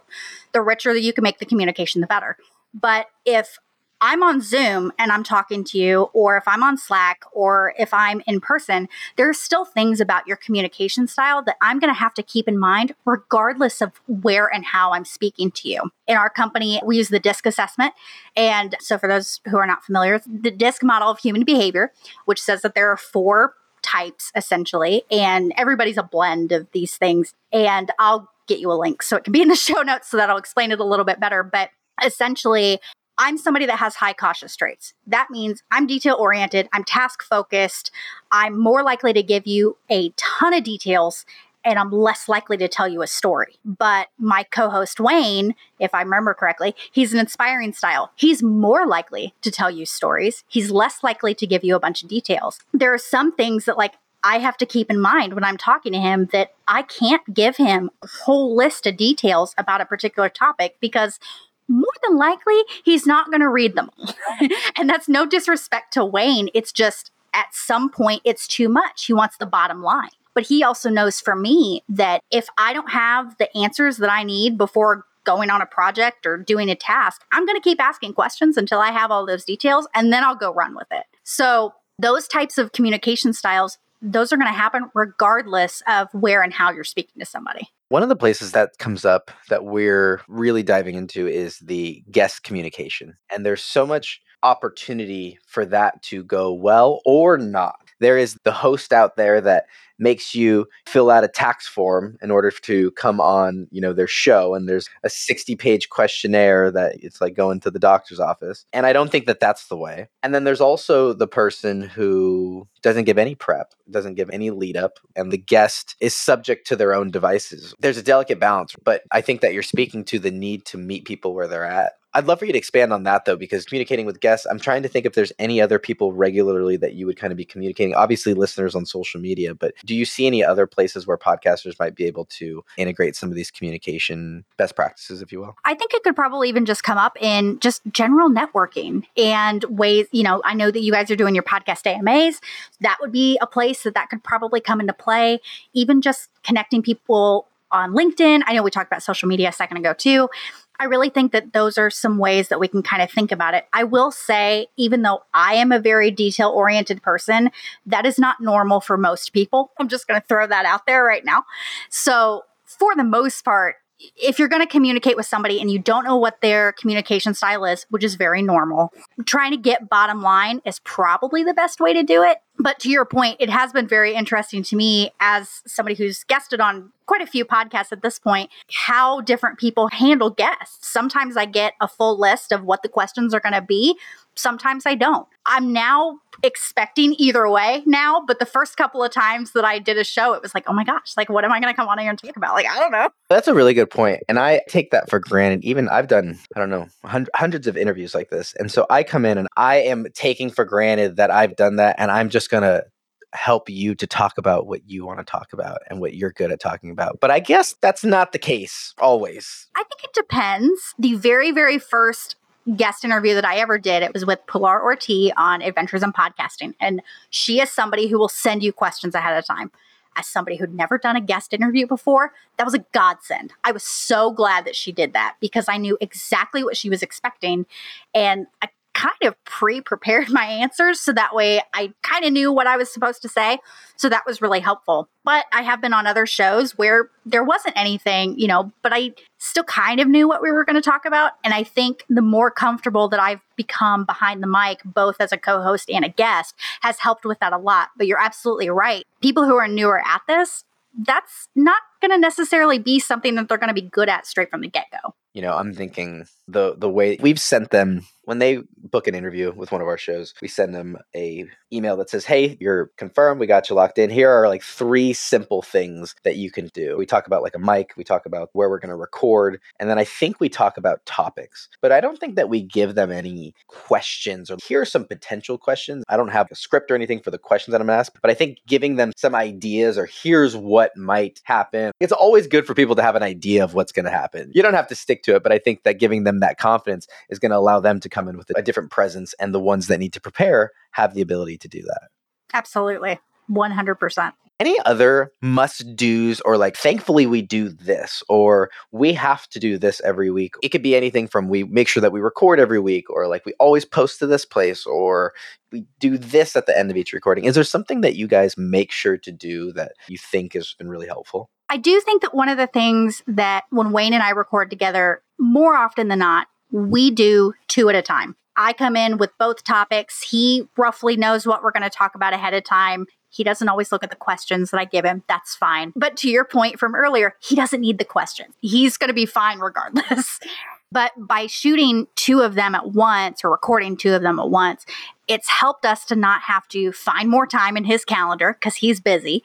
The 0.54 0.62
richer 0.62 0.94
that 0.94 1.02
you 1.02 1.14
can 1.14 1.24
make 1.24 1.40
the 1.40 1.46
communication, 1.46 2.02
the 2.02 2.08
better. 2.08 2.38
But 2.74 3.08
if 3.26 3.58
I'm 4.00 4.22
on 4.22 4.42
Zoom 4.42 4.92
and 5.00 5.12
I'm 5.12 5.24
talking 5.24 5.64
to 5.66 5.78
you, 5.78 6.10
or 6.14 6.38
if 6.38 6.44
I'm 6.48 6.62
on 6.62 6.78
Slack, 6.78 7.24
or 7.32 7.74
if 7.80 7.94
I'm 7.94 8.22
in 8.28 8.40
person, 8.40 8.88
there 9.16 9.28
are 9.28 9.34
still 9.34 9.66
things 9.66 10.00
about 10.00 10.28
your 10.28 10.38
communication 10.38 11.08
style 11.08 11.42
that 11.44 11.58
I'm 11.62 11.80
going 11.80 11.94
to 11.94 12.00
have 12.00 12.14
to 12.16 12.24
keep 12.24 12.48
in 12.48 12.60
mind, 12.60 12.94
regardless 13.06 13.82
of 13.82 13.94
where 14.08 14.48
and 14.54 14.66
how 14.66 14.92
I'm 14.92 15.06
speaking 15.06 15.50
to 15.52 15.70
you. 15.70 15.92
In 16.06 16.16
our 16.16 16.30
company, 16.30 16.80
we 16.86 16.98
use 16.98 17.10
the 17.10 17.20
DISC 17.20 17.48
assessment. 17.48 17.94
And 18.36 18.76
so, 18.80 18.98
for 19.00 19.08
those 19.08 19.42
who 19.50 19.58
are 19.58 19.68
not 19.68 19.84
familiar, 19.84 20.22
the 20.28 20.52
DISC 20.52 20.84
model 20.84 21.10
of 21.10 21.20
human 21.20 21.44
behavior, 21.44 21.92
which 22.26 22.42
says 22.42 22.62
that 22.62 22.76
there 22.76 22.92
are 22.92 22.98
four 22.98 23.56
types 23.82 24.32
essentially, 24.36 25.04
and 25.10 25.54
everybody's 25.58 25.98
a 25.98 26.04
blend 26.04 26.52
of 26.52 26.68
these 26.72 26.96
things. 26.98 27.34
And 27.52 27.92
I'll 27.98 28.30
get 28.48 28.60
you 28.60 28.72
a 28.72 28.74
link 28.74 29.02
so 29.02 29.18
it 29.18 29.24
can 29.24 29.34
be 29.34 29.42
in 29.42 29.48
the 29.48 29.56
show 29.58 29.82
notes 29.82 30.10
so 30.10 30.18
that 30.18 30.30
I'll 30.30 30.38
explain 30.38 30.72
it 30.72 30.80
a 30.80 30.86
little 30.86 31.06
bit 31.06 31.20
better. 31.20 31.42
But 31.42 31.72
essentially, 32.04 32.80
I'm 33.18 33.38
somebody 33.38 33.66
that 33.66 33.80
has 33.80 33.96
high 33.96 34.14
cautious 34.14 34.56
traits. 34.56 34.94
That 35.08 35.28
means 35.30 35.64
I'm 35.72 35.88
detail 35.88 36.16
oriented, 36.20 36.70
I'm 36.72 36.84
task 36.84 37.24
focused, 37.24 37.92
I'm 38.32 38.60
more 38.60 38.84
likely 38.84 39.14
to 39.14 39.24
give 39.24 39.48
you 39.48 39.78
a 39.90 40.10
ton 40.18 40.54
of 40.54 40.64
details 40.64 41.26
and 41.68 41.78
I'm 41.78 41.92
less 41.92 42.30
likely 42.30 42.56
to 42.58 42.68
tell 42.70 42.88
you 42.88 43.02
a 43.02 43.08
story. 43.08 43.56
But 43.66 44.08
my 44.18 44.44
co 44.44 44.70
host 44.70 45.00
Wayne, 45.00 45.54
if 45.80 45.94
I 45.94 46.02
remember 46.02 46.34
correctly, 46.34 46.74
he's 46.92 47.14
an 47.14 47.20
inspiring 47.20 47.74
style. 47.74 48.12
He's 48.16 48.42
more 48.42 48.88
likely 48.88 49.34
to 49.42 49.52
tell 49.52 49.70
you 49.70 49.86
stories, 49.86 50.44
he's 50.48 50.72
less 50.72 51.04
likely 51.04 51.36
to 51.36 51.46
give 51.46 51.64
you 51.64 51.76
a 51.76 51.80
bunch 51.80 52.04
of 52.04 52.10
details. 52.10 52.60
There 52.74 52.94
are 52.94 53.00
some 53.00 53.36
things 53.36 53.66
that, 53.66 53.78
like, 53.78 53.96
I 54.24 54.40
have 54.40 54.58
to 54.58 54.66
keep 54.66 54.90
in 54.90 55.00
mind 55.00 55.34
when 55.34 55.44
I'm 55.44 55.58
talking 55.58 55.92
to 55.94 56.00
him 56.00 56.28
that 56.32 56.54
I 56.68 56.82
can't 56.82 57.34
give 57.34 57.58
him 57.58 57.90
a 58.02 58.08
whole 58.24 58.56
list 58.56 58.88
of 58.88 58.98
details 58.98 59.54
about 59.58 59.82
a 59.82 59.86
particular 59.86 60.28
topic 60.28 60.78
because 60.82 61.20
more 61.68 61.86
than 62.08 62.18
likely 62.18 62.62
he's 62.84 63.06
not 63.06 63.28
going 63.28 63.42
to 63.42 63.50
read 63.50 63.76
them. 63.76 63.90
and 64.78 64.90
that's 64.90 65.08
no 65.08 65.26
disrespect 65.26 65.94
to 65.94 66.06
Wayne. 66.06 66.50
It's 66.54 66.72
just 66.72 67.12
at 67.34 67.48
some 67.54 67.90
point 67.90 68.22
it's 68.24 68.48
too 68.48 68.70
much. 68.70 69.06
He 69.06 69.14
wants 69.14 69.38
the 69.38 69.46
bottom 69.46 69.82
line. 69.82 70.10
But 70.34 70.46
he 70.46 70.64
also 70.64 70.90
knows 70.90 71.20
for 71.20 71.36
me 71.36 71.84
that 71.90 72.22
if 72.32 72.48
I 72.58 72.72
don't 72.72 72.92
have 72.92 73.38
the 73.38 73.56
answers 73.58 73.98
that 73.98 74.12
I 74.12 74.24
need 74.24 74.58
before 74.58 75.06
going 75.24 75.50
on 75.50 75.62
a 75.62 75.66
project 75.66 76.26
or 76.26 76.38
doing 76.38 76.70
a 76.70 76.76
task, 76.76 77.24
I'm 77.32 77.46
going 77.46 77.58
to 77.58 77.64
keep 77.64 77.82
asking 77.82 78.14
questions 78.14 78.56
until 78.56 78.80
I 78.80 78.92
have 78.92 79.10
all 79.10 79.26
those 79.26 79.44
details 79.44 79.88
and 79.96 80.14
then 80.14 80.24
I'll 80.24 80.36
go 80.36 80.54
run 80.54 80.76
with 80.76 80.88
it. 80.92 81.06
So, 81.24 81.74
those 82.00 82.28
types 82.28 82.60
of 82.60 82.74
communication 82.74 83.34
styles, 83.34 83.80
those 84.02 84.32
are 84.32 84.38
going 84.38 84.52
to 84.52 84.58
happen 84.58 84.90
regardless 84.94 85.82
of 85.88 86.08
where 86.14 86.42
and 86.42 86.54
how 86.54 86.72
you're 86.72 86.84
speaking 86.84 87.20
to 87.20 87.26
somebody. 87.26 87.70
One 87.90 88.04
of 88.04 88.10
the 88.10 88.16
places 88.16 88.52
that 88.52 88.78
comes 88.78 89.06
up 89.06 89.32
that 89.50 89.64
we're 89.64 90.22
really 90.28 90.64
diving 90.64 90.96
into 90.96 91.28
is 91.28 91.60
the 91.60 92.04
guest 92.12 92.44
communication. 92.44 93.18
And 93.32 93.46
there's 93.46 93.64
so 93.64 93.86
much 93.86 94.22
opportunity 94.44 95.40
for 95.46 95.66
that 95.66 96.02
to 96.04 96.24
go 96.24 96.54
well 96.54 97.02
or 97.06 97.38
not. 97.38 97.87
There 98.00 98.18
is 98.18 98.38
the 98.44 98.52
host 98.52 98.94
out 98.94 99.16
there 99.16 99.42
that 99.42 99.66
makes 100.00 100.36
you 100.36 100.68
fill 100.86 101.10
out 101.10 101.24
a 101.24 101.28
tax 101.28 101.68
form 101.68 102.18
in 102.22 102.30
order 102.30 102.52
to 102.52 102.92
come 102.92 103.20
on, 103.20 103.68
you 103.72 103.82
know, 103.82 103.94
their 103.94 104.08
show 104.08 104.54
and 104.54 104.70
there's 104.70 104.88
a 105.04 105.08
60-page 105.08 105.90
questionnaire 105.90 106.70
that 106.70 106.96
it's 107.02 107.20
like 107.20 107.36
going 107.36 107.60
to 107.62 107.72
the 107.72 107.80
doctor's 107.80 108.20
office. 108.20 108.66
And 108.74 108.86
I 108.86 108.94
don't 108.94 109.12
think 109.12 109.26
that 109.26 109.40
that's 109.40 109.68
the 109.68 109.78
way. 109.78 110.08
And 110.22 110.36
then 110.36 110.44
there's 110.44 110.62
also 110.62 111.14
the 111.14 111.28
person 111.28 111.82
who 111.82 112.68
doesn't 112.84 113.06
give 113.06 113.18
any 113.18 113.34
prep, 113.34 113.74
doesn't 113.90 114.14
give 114.14 114.30
any 114.30 114.52
lead 114.52 114.78
up, 114.78 115.00
and 115.16 115.32
the 115.32 115.38
guest 115.38 115.96
is 116.00 116.16
subject 116.16 116.68
to 116.68 116.76
their 116.76 116.94
own 116.94 117.10
devices. 117.10 117.74
There's 117.80 117.98
a 117.98 118.04
delicate 118.04 118.40
balance, 118.40 118.76
but 118.84 119.02
I 119.12 119.22
think 119.22 119.42
that 119.42 119.54
you're 119.54 119.64
speaking 119.64 120.04
to 120.06 120.20
the 120.20 120.32
need 120.32 120.66
to 120.66 120.78
meet 120.78 121.06
people 121.06 121.34
where 121.34 121.48
they're 121.48 121.66
at 121.66 121.94
I'd 122.14 122.26
love 122.26 122.40
for 122.40 122.46
you 122.46 122.52
to 122.52 122.58
expand 122.58 122.94
on 122.94 123.04
that 123.04 123.26
though, 123.26 123.36
because 123.36 123.66
communicating 123.66 124.06
with 124.06 124.20
guests, 124.20 124.48
I'm 124.50 124.60
trying 124.60 124.82
to 124.84 124.90
think 124.90 125.06
if 125.06 125.14
there's 125.14 125.32
any 125.38 125.62
other 125.62 125.78
people 125.78 126.14
regularly 126.14 126.78
that 126.78 126.94
you 126.94 127.06
would 127.06 127.18
kind 127.18 127.32
of 127.32 127.38
be 127.38 127.46
communicating. 127.46 127.94
Obviously, 127.94 128.34
listeners 128.34 128.76
on 128.76 128.86
social 128.86 129.20
media, 129.20 129.54
but 129.54 129.74
do 129.86 129.94
you 129.94 130.06
see 130.06 130.26
any 130.26 130.44
other 130.44 130.66
places 130.66 131.06
where 131.06 131.18
podcasters 131.18 131.78
might 131.80 131.96
be 131.96 132.06
able 132.06 132.26
to 132.26 132.64
integrate 132.78 133.16
some 133.16 133.30
of 133.30 133.36
these 133.36 133.52
communication 133.52 134.46
best 134.58 134.76
practices, 134.76 135.22
if 135.22 135.32
you 135.32 135.40
will? 135.40 135.56
I 135.66 135.76
think 135.76 135.94
it 135.94 136.04
could 136.04 136.16
probably 136.16 136.50
even 136.50 136.66
just 136.66 136.84
come 136.84 136.98
up 136.98 137.22
in 137.22 137.60
just 137.60 137.82
general 137.92 138.30
networking 138.30 139.04
and 139.16 139.64
ways. 139.66 140.08
You 140.12 140.24
know, 140.24 140.42
I 140.44 140.54
know 140.54 140.72
that 140.72 140.82
you 140.82 140.92
guys 140.92 141.12
are 141.12 141.16
doing 141.16 141.36
your 141.36 141.44
podcast 141.44 141.86
AMAs. 141.86 142.40
That 142.82 142.98
would 143.02 143.12
be 143.12 143.38
a 143.42 143.48
place 143.48 143.84
that 143.84 143.94
that 143.94 144.10
could 144.10 144.24
probably 144.24 144.62
come 144.62 144.80
into 144.80 144.94
play. 144.94 145.40
Even 145.74 146.02
just 146.02 146.30
connecting 146.44 146.82
people 146.82 147.48
on 147.72 147.94
LinkedIn. 147.94 148.44
I 148.46 148.54
know 148.54 148.64
we 148.64 148.72
talked 148.72 148.90
about 148.90 149.04
social 149.04 149.28
media 149.28 149.50
a 149.50 149.52
second 149.52 149.78
ago 149.78 149.94
too. 149.94 150.30
I 150.80 150.86
really 150.86 151.10
think 151.10 151.32
that 151.32 151.54
those 151.54 151.78
are 151.78 151.90
some 151.90 152.18
ways 152.18 152.50
that 152.50 152.60
we 152.60 152.68
can 152.68 152.84
kind 152.84 153.02
of 153.02 153.12
think 153.12 153.32
about 153.32 153.54
it. 153.54 153.66
I 153.74 153.84
will 153.84 154.12
say, 154.12 154.68
even 154.78 155.02
though 155.02 155.24
I 155.34 155.56
am 155.56 155.72
a 155.72 155.80
very 155.80 156.12
detail 156.12 156.50
oriented 156.50 157.02
person, 157.02 157.52
that 157.86 158.06
is 158.06 158.20
not 158.20 158.42
normal 158.42 158.80
for 158.80 158.98
most 158.98 159.34
people. 159.34 159.72
I'm 159.80 159.88
just 159.88 160.08
going 160.08 160.20
to 160.20 160.28
throw 160.28 160.48
that 160.48 160.66
out 160.66 160.86
there 160.86 161.04
right 161.04 161.26
now. 161.26 161.44
So, 161.90 162.44
for 162.66 162.96
the 162.96 163.04
most 163.04 163.44
part, 163.46 163.78
if 164.00 164.38
you're 164.38 164.48
going 164.48 164.62
to 164.62 164.68
communicate 164.68 165.16
with 165.16 165.26
somebody 165.26 165.60
and 165.60 165.72
you 165.72 165.80
don't 165.80 166.04
know 166.04 166.18
what 166.18 166.42
their 166.42 166.72
communication 166.74 167.34
style 167.34 167.66
is, 167.66 167.86
which 167.90 168.04
is 168.04 168.16
very 168.16 168.42
normal, 168.42 168.94
trying 169.26 169.52
to 169.52 169.58
get 169.58 169.90
bottom 169.90 170.22
line 170.22 170.62
is 170.66 170.80
probably 170.80 171.44
the 171.44 171.54
best 171.54 171.80
way 171.80 171.94
to 171.94 172.04
do 172.04 172.24
it. 172.24 172.38
But 172.60 172.80
to 172.80 172.90
your 172.90 173.06
point, 173.06 173.38
it 173.40 173.50
has 173.50 173.72
been 173.72 173.88
very 173.88 174.14
interesting 174.14 174.64
to 174.64 174.76
me 174.76 175.12
as 175.20 175.62
somebody 175.66 175.96
who's 175.96 176.24
guested 176.24 176.60
on 176.60 176.92
quite 177.06 177.22
a 177.22 177.28
few 177.28 177.46
podcasts 177.46 177.92
at 177.92 178.02
this 178.02 178.20
point, 178.20 178.50
how 178.72 179.22
different 179.22 179.58
people 179.58 179.88
handle 179.88 180.30
guests. 180.30 180.88
Sometimes 180.88 181.38
I 181.38 181.46
get 181.46 181.74
a 181.80 181.88
full 181.88 182.20
list 182.20 182.52
of 182.52 182.64
what 182.64 182.84
the 182.84 182.90
questions 182.90 183.34
are 183.34 183.40
going 183.40 183.54
to 183.54 183.62
be. 183.62 183.98
Sometimes 184.38 184.86
I 184.86 184.96
don't. 184.96 185.28
I'm 185.46 185.74
now 185.74 186.20
expecting 186.44 187.16
either 187.18 187.50
way 187.50 187.84
now, 187.86 188.24
but 188.26 188.40
the 188.40 188.46
first 188.46 188.78
couple 188.78 189.04
of 189.04 189.12
times 189.12 189.54
that 189.54 189.66
I 189.66 189.80
did 189.80 189.98
a 189.98 190.04
show, 190.04 190.34
it 190.34 190.42
was 190.42 190.54
like, 190.54 190.66
oh 190.68 190.74
my 190.74 190.84
gosh, 190.84 191.14
like 191.18 191.30
what 191.30 191.46
am 191.46 191.52
I 191.52 191.60
going 191.60 191.74
to 191.74 191.76
come 191.76 191.88
on 191.88 191.98
here 192.00 192.10
and 192.10 192.20
talk 192.20 192.38
about? 192.38 192.54
Like, 192.54 192.68
I 192.68 192.80
don't 192.80 192.92
know. 192.92 193.10
That's 193.30 193.48
a 193.48 193.54
really 193.54 193.74
good 193.74 193.90
point. 193.90 194.22
And 194.28 194.38
I 194.40 194.62
take 194.70 194.92
that 194.92 195.10
for 195.10 195.20
granted. 195.20 195.64
Even 195.64 195.90
I've 195.90 196.08
done, 196.08 196.38
I 196.56 196.60
don't 196.60 196.70
know, 196.70 196.88
hundreds 197.04 197.68
of 197.68 197.78
interviews 197.78 198.14
like 198.14 198.30
this. 198.30 198.54
And 198.60 198.72
so 198.72 198.86
I 198.90 199.04
come 199.04 199.26
in 199.26 199.38
and 199.38 199.48
I 199.58 199.78
am 199.78 200.06
taking 200.14 200.50
for 200.50 200.66
granted 200.66 201.16
that 201.16 201.32
I've 201.32 201.56
done 201.56 201.78
that 201.78 201.96
and 201.98 202.12
I'm 202.12 202.30
just 202.30 202.50
going 202.50 202.64
to 202.64 202.86
help 203.34 203.70
you 203.70 203.94
to 203.94 204.08
talk 204.08 204.38
about 204.38 204.68
what 204.68 204.90
you 204.90 205.06
want 205.06 205.20
to 205.20 205.26
talk 205.26 205.52
about 205.52 205.80
and 205.90 206.00
what 206.00 206.16
you're 206.16 206.32
good 206.32 206.50
at 206.50 206.62
talking 206.62 206.90
about. 206.90 207.20
But 207.20 207.30
I 207.30 207.40
guess 207.40 207.76
that's 207.82 208.06
not 208.06 208.32
the 208.32 208.40
case 208.40 208.94
always. 209.00 209.68
I 209.76 209.84
think 209.84 210.04
it 210.04 210.14
depends. 210.14 210.94
The 210.98 211.16
very, 211.16 211.52
very 211.52 211.78
first 211.78 212.37
guest 212.76 213.06
interview 213.06 213.34
that 213.36 213.46
I 213.46 213.58
ever 213.58 213.78
did, 213.78 214.04
it 214.04 214.14
was 214.14 214.26
with 214.26 214.46
Pilar 214.48 214.82
Ortiz 214.82 215.32
on 215.38 215.62
Adventures 215.62 216.04
in 216.04 216.12
Podcasting. 216.14 216.74
And 216.80 217.02
she 217.30 217.62
is 217.62 217.72
somebody 217.72 218.08
who 218.08 218.18
will 218.18 218.30
send 218.30 218.64
you 218.64 218.74
questions 218.74 219.16
ahead 219.16 219.38
of 219.38 219.46
time. 219.46 219.72
As 220.20 220.26
somebody 220.26 220.58
who'd 220.58 220.74
never 220.74 220.98
done 220.98 221.16
a 221.16 221.22
guest 221.22 221.54
interview 221.54 221.86
before, 221.86 222.34
that 222.58 222.64
was 222.66 222.74
a 222.74 222.84
godsend. 222.92 223.54
I 223.64 223.72
was 223.72 223.84
so 223.84 224.32
glad 224.32 224.66
that 224.66 224.76
she 224.76 224.92
did 224.92 225.14
that 225.14 225.36
because 225.40 225.70
I 225.70 225.78
knew 225.78 225.96
exactly 226.02 226.64
what 226.64 226.76
she 226.76 226.90
was 226.90 227.04
expecting. 227.04 227.68
And 228.16 228.48
I 228.64 228.70
kind 228.98 229.16
of 229.24 229.42
pre 229.46 229.80
prepared 229.80 230.30
my 230.32 230.46
answers 230.46 231.00
so 231.00 231.14
that 231.14 231.34
way 231.34 231.62
I 231.74 231.94
kind 232.02 232.26
of 232.26 232.34
knew 232.34 232.52
what 232.52 232.68
I 232.68 232.76
was 232.76 232.92
supposed 232.92 233.22
to 233.22 233.30
say. 233.30 233.60
So 233.96 234.10
that 234.10 234.24
was 234.26 234.42
really 234.42 234.60
helpful. 234.60 235.08
But 235.24 235.46
I 235.52 235.62
have 235.62 235.82
been 235.82 235.94
on 235.94 236.08
other 236.08 236.26
shows 236.26 236.78
where 236.78 237.10
there 237.26 237.44
wasn't 237.44 237.78
anything, 237.78 238.38
you 238.40 238.48
know, 238.48 238.72
but 238.82 238.94
I 238.94 239.14
still 239.38 239.64
kind 239.64 240.00
of 240.00 240.08
knew 240.08 240.28
what 240.28 240.42
we 240.42 240.52
were 240.52 240.66
going 240.66 240.76
to 240.76 240.82
talk 240.82 241.06
about. 241.06 241.34
And 241.44 241.54
I 241.54 241.64
think 241.64 242.04
the 242.10 242.22
more 242.22 242.50
comfortable 242.50 243.08
that 243.10 243.20
I've 243.20 243.42
become 243.56 244.06
behind 244.06 244.42
the 244.42 244.48
mic, 244.48 244.82
both 244.84 245.18
as 245.20 245.32
a 245.32 245.38
co 245.38 245.62
host 245.62 245.90
and 245.90 246.06
a 246.06 246.10
guest, 246.10 246.56
has 246.82 247.00
helped 247.00 247.26
with 247.26 247.40
that 247.40 247.54
a 247.54 247.58
lot. 247.58 247.90
But 247.98 248.08
you're 248.08 248.22
absolutely 248.22 248.70
right. 248.70 249.06
People 249.22 249.46
who 249.46 249.56
are 249.56 249.68
newer 249.68 250.02
at 250.06 250.22
this, 250.28 250.64
that's 250.98 251.50
not 251.56 251.82
going 252.02 252.12
to 252.12 252.18
necessarily 252.18 252.80
be 252.80 253.00
something 253.00 253.36
that 253.36 253.48
they're 253.48 253.58
going 253.58 253.70
to 253.70 253.74
be 253.74 253.90
good 253.90 254.10
at 254.10 254.26
straight 254.26 254.50
from 254.50 254.62
the 254.62 254.70
get 254.70 254.86
go. 254.92 255.14
You 255.34 255.42
know, 255.44 255.54
I'm 255.54 255.74
thinking 255.74 256.26
the 256.48 256.76
the 256.76 256.90
way 256.90 257.18
we've 257.22 257.40
sent 257.40 257.70
them 257.70 258.08
when 258.28 258.40
they 258.40 258.60
book 258.78 259.08
an 259.08 259.16
interview 259.16 259.54
with 259.56 259.72
one 259.72 259.80
of 259.80 259.88
our 259.88 259.98
shows, 259.98 260.34
we 260.42 260.50
send 260.50 260.76
them 260.76 260.98
a 261.16 261.46
email 261.72 261.96
that 261.96 262.10
says, 262.10 262.26
"Hey, 262.26 262.58
you're 262.60 262.92
confirmed. 262.98 263.40
We 263.40 263.48
got 263.48 263.70
you 263.70 263.76
locked 263.76 263.98
in. 263.98 264.10
Here 264.10 264.30
are 264.30 264.50
like 264.50 264.64
three 264.64 265.14
simple 265.14 265.62
things 265.62 266.14
that 266.26 266.36
you 266.36 266.52
can 266.52 266.68
do." 266.74 266.98
We 266.98 267.06
talk 267.06 267.26
about 267.26 267.42
like 267.42 267.56
a 267.56 267.60
mic, 267.60 267.94
we 267.96 268.04
talk 268.04 268.26
about 268.26 268.50
where 268.52 268.70
we're 268.70 268.80
going 268.80 268.90
to 268.90 268.98
record, 268.98 269.62
and 269.80 269.90
then 269.90 269.98
I 269.98 270.04
think 270.04 270.42
we 270.42 270.50
talk 270.50 270.76
about 270.76 271.06
topics. 271.06 271.70
But 271.82 271.94
I 271.94 272.02
don't 272.02 272.20
think 272.20 272.36
that 272.36 272.50
we 272.50 272.62
give 272.62 272.96
them 272.96 273.14
any 273.14 273.54
questions 273.68 274.52
or 274.52 274.58
here 274.68 274.82
are 274.82 274.86
some 274.86 275.06
potential 275.06 275.58
questions. 275.58 276.04
I 276.10 276.18
don't 276.18 276.28
have 276.28 276.48
a 276.52 276.56
script 276.56 276.92
or 276.92 276.96
anything 276.96 277.22
for 277.22 277.32
the 277.32 277.38
questions 277.38 277.72
that 277.74 277.80
I'm 277.82 277.90
asked, 277.90 278.18
but 278.22 278.30
I 278.30 278.34
think 278.34 278.58
giving 278.68 278.98
them 278.98 279.14
some 279.16 279.36
ideas 279.36 279.98
or 279.98 280.06
here's 280.06 280.54
what 280.54 280.98
might 280.98 281.40
happen. 281.44 281.92
It's 282.00 282.14
always 282.14 282.46
good 282.46 282.68
for 282.68 282.76
people 282.76 282.96
to 282.96 283.02
have 283.02 283.16
an 283.16 283.24
idea 283.24 283.64
of 283.64 283.74
what's 283.74 283.92
going 283.92 284.06
to 284.06 284.12
happen. 284.12 284.52
You 284.54 284.62
don't 284.62 284.76
have 284.76 284.88
to 284.88 284.96
stick 284.96 285.24
to 285.24 285.36
it, 285.36 285.42
but 285.42 285.52
I 285.52 285.58
think 285.58 285.84
that 285.84 286.00
giving 286.00 286.26
them 286.26 286.42
that 286.42 286.60
confidence 286.60 287.08
is 287.30 287.40
going 287.40 287.52
to 287.52 287.58
allow 287.58 287.80
them 287.80 288.00
to 288.02 288.10
come 288.10 288.28
in 288.28 288.38
with 288.38 288.52
a 288.56 288.62
different 288.62 288.92
presence 288.92 289.34
and 289.40 289.54
the 289.54 289.60
ones 289.60 289.88
that 289.88 290.00
need 290.00 290.14
to 290.14 290.22
prepare 290.22 290.72
have 290.92 291.16
the 291.16 291.22
ability 291.22 291.58
to 291.58 291.68
do 291.68 291.82
that. 291.82 292.10
Absolutely. 292.54 293.20
100%. 293.50 294.34
Any 294.60 294.80
other 294.86 295.32
must 295.42 295.96
do's 295.96 296.42
or 296.42 296.58
like, 296.58 296.76
thankfully 296.76 297.26
we 297.28 297.42
do 297.44 297.70
this 297.70 298.24
or 298.28 298.72
we 298.92 299.14
have 299.14 299.48
to 299.50 299.60
do 299.60 299.78
this 299.78 300.02
every 300.02 300.32
week? 300.32 300.54
It 300.64 300.70
could 300.70 300.82
be 300.82 300.96
anything 300.96 301.28
from 301.28 301.48
we 301.48 301.64
make 301.64 301.88
sure 301.88 302.02
that 302.02 302.12
we 302.12 302.20
record 302.20 302.60
every 302.60 302.80
week 302.80 303.10
or 303.10 303.28
like 303.28 303.46
we 303.46 303.54
always 303.60 303.86
post 303.86 304.20
to 304.20 304.28
this 304.28 304.46
place 304.46 304.86
or 304.86 305.34
we 305.72 305.86
do 306.00 306.18
this 306.18 306.56
at 306.56 306.66
the 306.66 306.78
end 306.78 306.90
of 306.90 306.98
each 306.98 307.14
recording. 307.14 307.46
Is 307.46 307.56
there 307.56 307.64
something 307.64 308.02
that 308.02 308.16
you 308.16 308.28
guys 308.28 308.58
make 308.58 308.92
sure 308.92 309.18
to 309.18 309.32
do 309.32 309.72
that 309.74 309.94
you 310.08 310.18
think 310.18 310.54
has 310.54 310.74
been 310.78 310.90
really 310.90 311.08
helpful? 311.08 311.52
I 311.70 311.78
do 311.78 312.00
think 312.00 312.22
that 312.22 312.34
one 312.34 312.50
of 312.50 312.58
the 312.58 312.68
things 312.68 313.22
that 313.28 313.66
when 313.70 313.92
Wayne 313.92 314.14
and 314.14 314.24
I 314.24 314.30
record 314.30 314.70
together, 314.70 315.22
more 315.38 315.76
often 315.76 316.08
than 316.08 316.20
not, 316.20 316.48
we 316.72 317.12
do 317.12 317.54
two 317.68 317.90
at 317.90 317.96
a 317.96 318.02
time. 318.02 318.36
I 318.56 318.74
come 318.74 318.96
in 318.96 319.18
with 319.18 319.38
both 319.38 319.64
topics. 319.64 320.24
He 320.24 320.68
roughly 320.78 321.16
knows 321.16 321.46
what 321.46 321.62
we're 321.62 321.72
going 321.72 321.84
to 321.84 321.90
talk 321.90 322.16
about 322.16 322.34
ahead 322.34 322.56
of 322.56 322.64
time. 322.64 323.06
He 323.30 323.44
doesn't 323.44 323.70
always 323.70 323.92
look 323.92 324.04
at 324.04 324.10
the 324.10 324.16
questions 324.16 324.72
that 324.72 324.80
I 324.80 324.86
give 324.86 325.06
him. 325.06 325.24
That's 325.28 325.56
fine. 325.56 325.94
But 325.96 326.18
to 326.18 326.30
your 326.30 326.44
point 326.44 326.80
from 326.80 326.96
earlier, 326.96 327.36
he 327.40 327.56
doesn't 327.56 327.82
need 327.82 328.00
the 328.00 328.06
questions. 328.06 328.56
He's 328.62 328.98
going 328.98 329.10
to 329.10 329.14
be 329.14 329.28
fine 329.28 329.60
regardless. 329.60 330.40
but 330.92 331.12
by 331.18 331.46
shooting 331.46 332.08
two 332.16 332.42
of 332.42 332.56
them 332.56 332.74
at 332.74 332.94
once 332.94 333.44
or 333.44 333.52
recording 333.52 333.96
two 333.96 334.16
of 334.16 334.24
them 334.24 334.40
at 334.40 334.50
once, 334.50 334.86
it's 335.28 335.50
helped 335.50 335.86
us 335.86 336.06
to 336.06 336.16
not 336.16 336.42
have 336.44 336.68
to 336.70 336.92
find 336.94 337.30
more 337.30 337.46
time 337.46 337.78
in 337.78 337.84
his 337.84 338.06
calendar 338.06 338.54
because 338.54 338.76
he's 338.78 339.00
busy. 339.00 339.44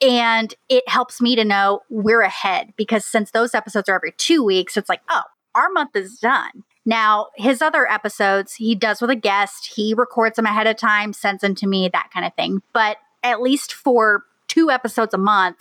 And 0.00 0.54
it 0.68 0.88
helps 0.88 1.20
me 1.20 1.34
to 1.36 1.44
know 1.44 1.80
we're 1.90 2.20
ahead 2.20 2.72
because 2.76 3.04
since 3.04 3.30
those 3.30 3.54
episodes 3.54 3.88
are 3.88 3.96
every 3.96 4.12
two 4.12 4.44
weeks, 4.44 4.76
it's 4.76 4.88
like, 4.88 5.00
oh, 5.08 5.22
our 5.54 5.70
month 5.70 5.96
is 5.96 6.18
done. 6.18 6.64
Now, 6.86 7.26
his 7.36 7.60
other 7.60 7.86
episodes, 7.90 8.54
he 8.54 8.74
does 8.74 9.00
with 9.00 9.10
a 9.10 9.16
guest, 9.16 9.72
he 9.74 9.92
records 9.92 10.36
them 10.36 10.46
ahead 10.46 10.66
of 10.66 10.76
time, 10.76 11.12
sends 11.12 11.42
them 11.42 11.54
to 11.56 11.66
me, 11.66 11.90
that 11.92 12.10
kind 12.14 12.24
of 12.24 12.32
thing. 12.34 12.62
But 12.72 12.96
at 13.22 13.42
least 13.42 13.74
for 13.74 14.24
two 14.46 14.70
episodes 14.70 15.12
a 15.12 15.18
month, 15.18 15.58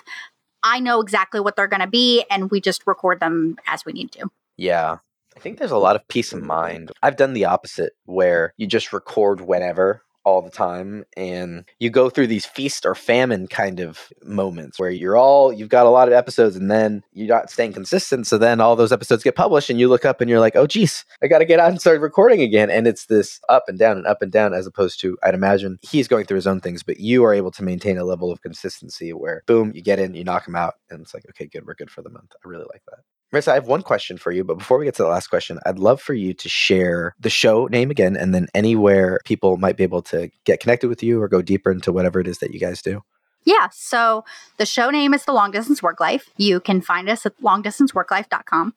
I 0.64 0.80
know 0.80 1.02
exactly 1.02 1.40
what 1.40 1.56
they're 1.56 1.68
going 1.68 1.82
to 1.82 1.88
be, 1.88 2.24
and 2.32 2.50
we 2.50 2.62
just 2.62 2.88
record 2.88 3.20
them 3.20 3.58
as 3.68 3.86
we 3.86 3.94
need 3.94 4.12
to. 4.14 4.30
Yeah. 4.56 4.98
I 5.36 5.40
think 5.40 5.60
there's 5.60 5.72
a 5.72 5.78
lot 5.78 5.96
of 5.96 6.08
peace 6.08 6.34
of 6.34 6.42
mind. 6.42 6.92
I've 7.04 7.18
done 7.18 7.34
the 7.34 7.46
opposite 7.46 7.94
where 8.06 8.54
you 8.58 8.66
just 8.66 8.92
record 8.92 9.42
whenever 9.42 10.02
all 10.28 10.42
the 10.42 10.52
time 10.52 11.06
and 11.16 11.64
you 11.80 11.90
go 11.90 12.10
through 12.10 12.28
these 12.28 12.46
feast 12.46 12.86
or 12.86 12.94
famine 12.94 13.48
kind 13.48 13.80
of 13.80 14.12
moments 14.26 14.78
where 14.78 14.90
you're 14.90 15.16
all 15.16 15.54
you've 15.54 15.70
got 15.70 15.86
a 15.86 15.90
lot 15.90 16.10
of 16.10 16.14
episodes 16.14 16.58
and 16.58 16.70
then 16.70 17.02
you're 17.14 17.34
not 17.34 17.50
staying 17.50 17.72
consistent 17.72 18.28
so 18.28 18.38
then 18.38 18.60
all 18.60 18.76
those 18.76 18.92
episodes 18.92 19.24
get 19.24 19.38
published 19.38 19.70
and 19.70 19.80
you 19.80 19.88
look 19.88 20.04
up 20.04 20.20
and 20.20 20.30
you're 20.30 20.42
like 20.42 20.58
oh 20.58 20.68
geez 20.68 21.06
i 21.24 21.28
gotta 21.28 21.46
get 21.46 21.62
out 21.62 21.70
and 21.70 21.80
start 21.80 22.02
recording 22.02 22.42
again. 22.42 22.70
And 22.70 22.88
it's 22.88 23.06
this 23.06 23.40
up 23.48 23.64
and 23.70 23.80
down 23.80 23.96
and 23.96 24.06
up 24.06 24.22
and 24.22 24.30
down 24.30 24.54
as 24.54 24.68
opposed 24.68 25.00
to 25.00 25.18
i'd 25.24 25.34
imagine 25.34 25.80
he's 25.82 26.10
going 26.10 26.26
through 26.26 26.36
his 26.36 26.48
own 26.48 26.60
things 26.60 26.84
but 26.84 27.00
you 27.00 27.24
are 27.24 27.34
able 27.34 27.52
to 27.52 27.64
maintain 27.64 27.98
a 27.98 28.04
level 28.04 28.30
of 28.30 28.42
consistency 28.42 29.14
where 29.14 29.44
boom 29.48 29.72
you 29.74 29.82
get 29.82 29.98
in 29.98 30.14
you 30.14 30.26
knock 30.26 30.46
him 30.46 30.58
out 30.58 30.74
and 30.90 31.00
it's 31.00 31.14
like 31.14 31.24
okay 31.30 31.48
good 31.48 31.66
we're 31.66 31.74
good 31.74 31.90
for 31.90 32.02
the 32.02 32.10
month. 32.10 32.34
I 32.44 32.50
really 32.50 32.66
like 32.70 32.84
that 32.88 33.17
Marisa, 33.34 33.50
I 33.50 33.56
have 33.56 33.68
one 33.68 33.82
question 33.82 34.18
for 34.18 34.32
you, 34.32 34.46
but 34.46 34.58
before 34.58 34.78
we 34.78 34.86
get 34.86 34.96
to 34.96 35.04
the 35.04 35.10
last 35.10 35.28
question, 35.28 35.60
I'd 35.66 35.80
love 35.80 36.02
for 36.02 36.14
you 36.14 36.34
to 36.34 36.48
share 36.48 37.14
the 37.20 37.30
show 37.30 37.66
name 37.66 37.92
again 37.92 38.16
and 38.16 38.34
then 38.34 38.48
anywhere 38.54 39.20
people 39.26 39.58
might 39.58 39.76
be 39.76 39.84
able 39.84 40.02
to 40.04 40.30
get 40.46 40.62
connected 40.62 40.88
with 40.88 41.04
you 41.04 41.22
or 41.22 41.28
go 41.28 41.42
deeper 41.42 41.70
into 41.70 41.92
whatever 41.92 42.22
it 42.22 42.28
is 42.28 42.38
that 42.38 42.54
you 42.54 42.60
guys 42.60 42.82
do. 42.82 43.04
Yeah, 43.44 43.70
so 43.72 44.26
the 44.58 44.66
show 44.66 44.90
name 44.90 45.14
is 45.14 45.24
The 45.24 45.32
Long 45.32 45.52
Distance 45.52 45.82
Work 45.82 46.02
Life. 46.02 46.30
You 46.36 46.60
can 46.60 46.82
find 46.82 47.10
us 47.10 47.26
at 47.26 47.40
longdistanceworklife.com. 47.42 48.74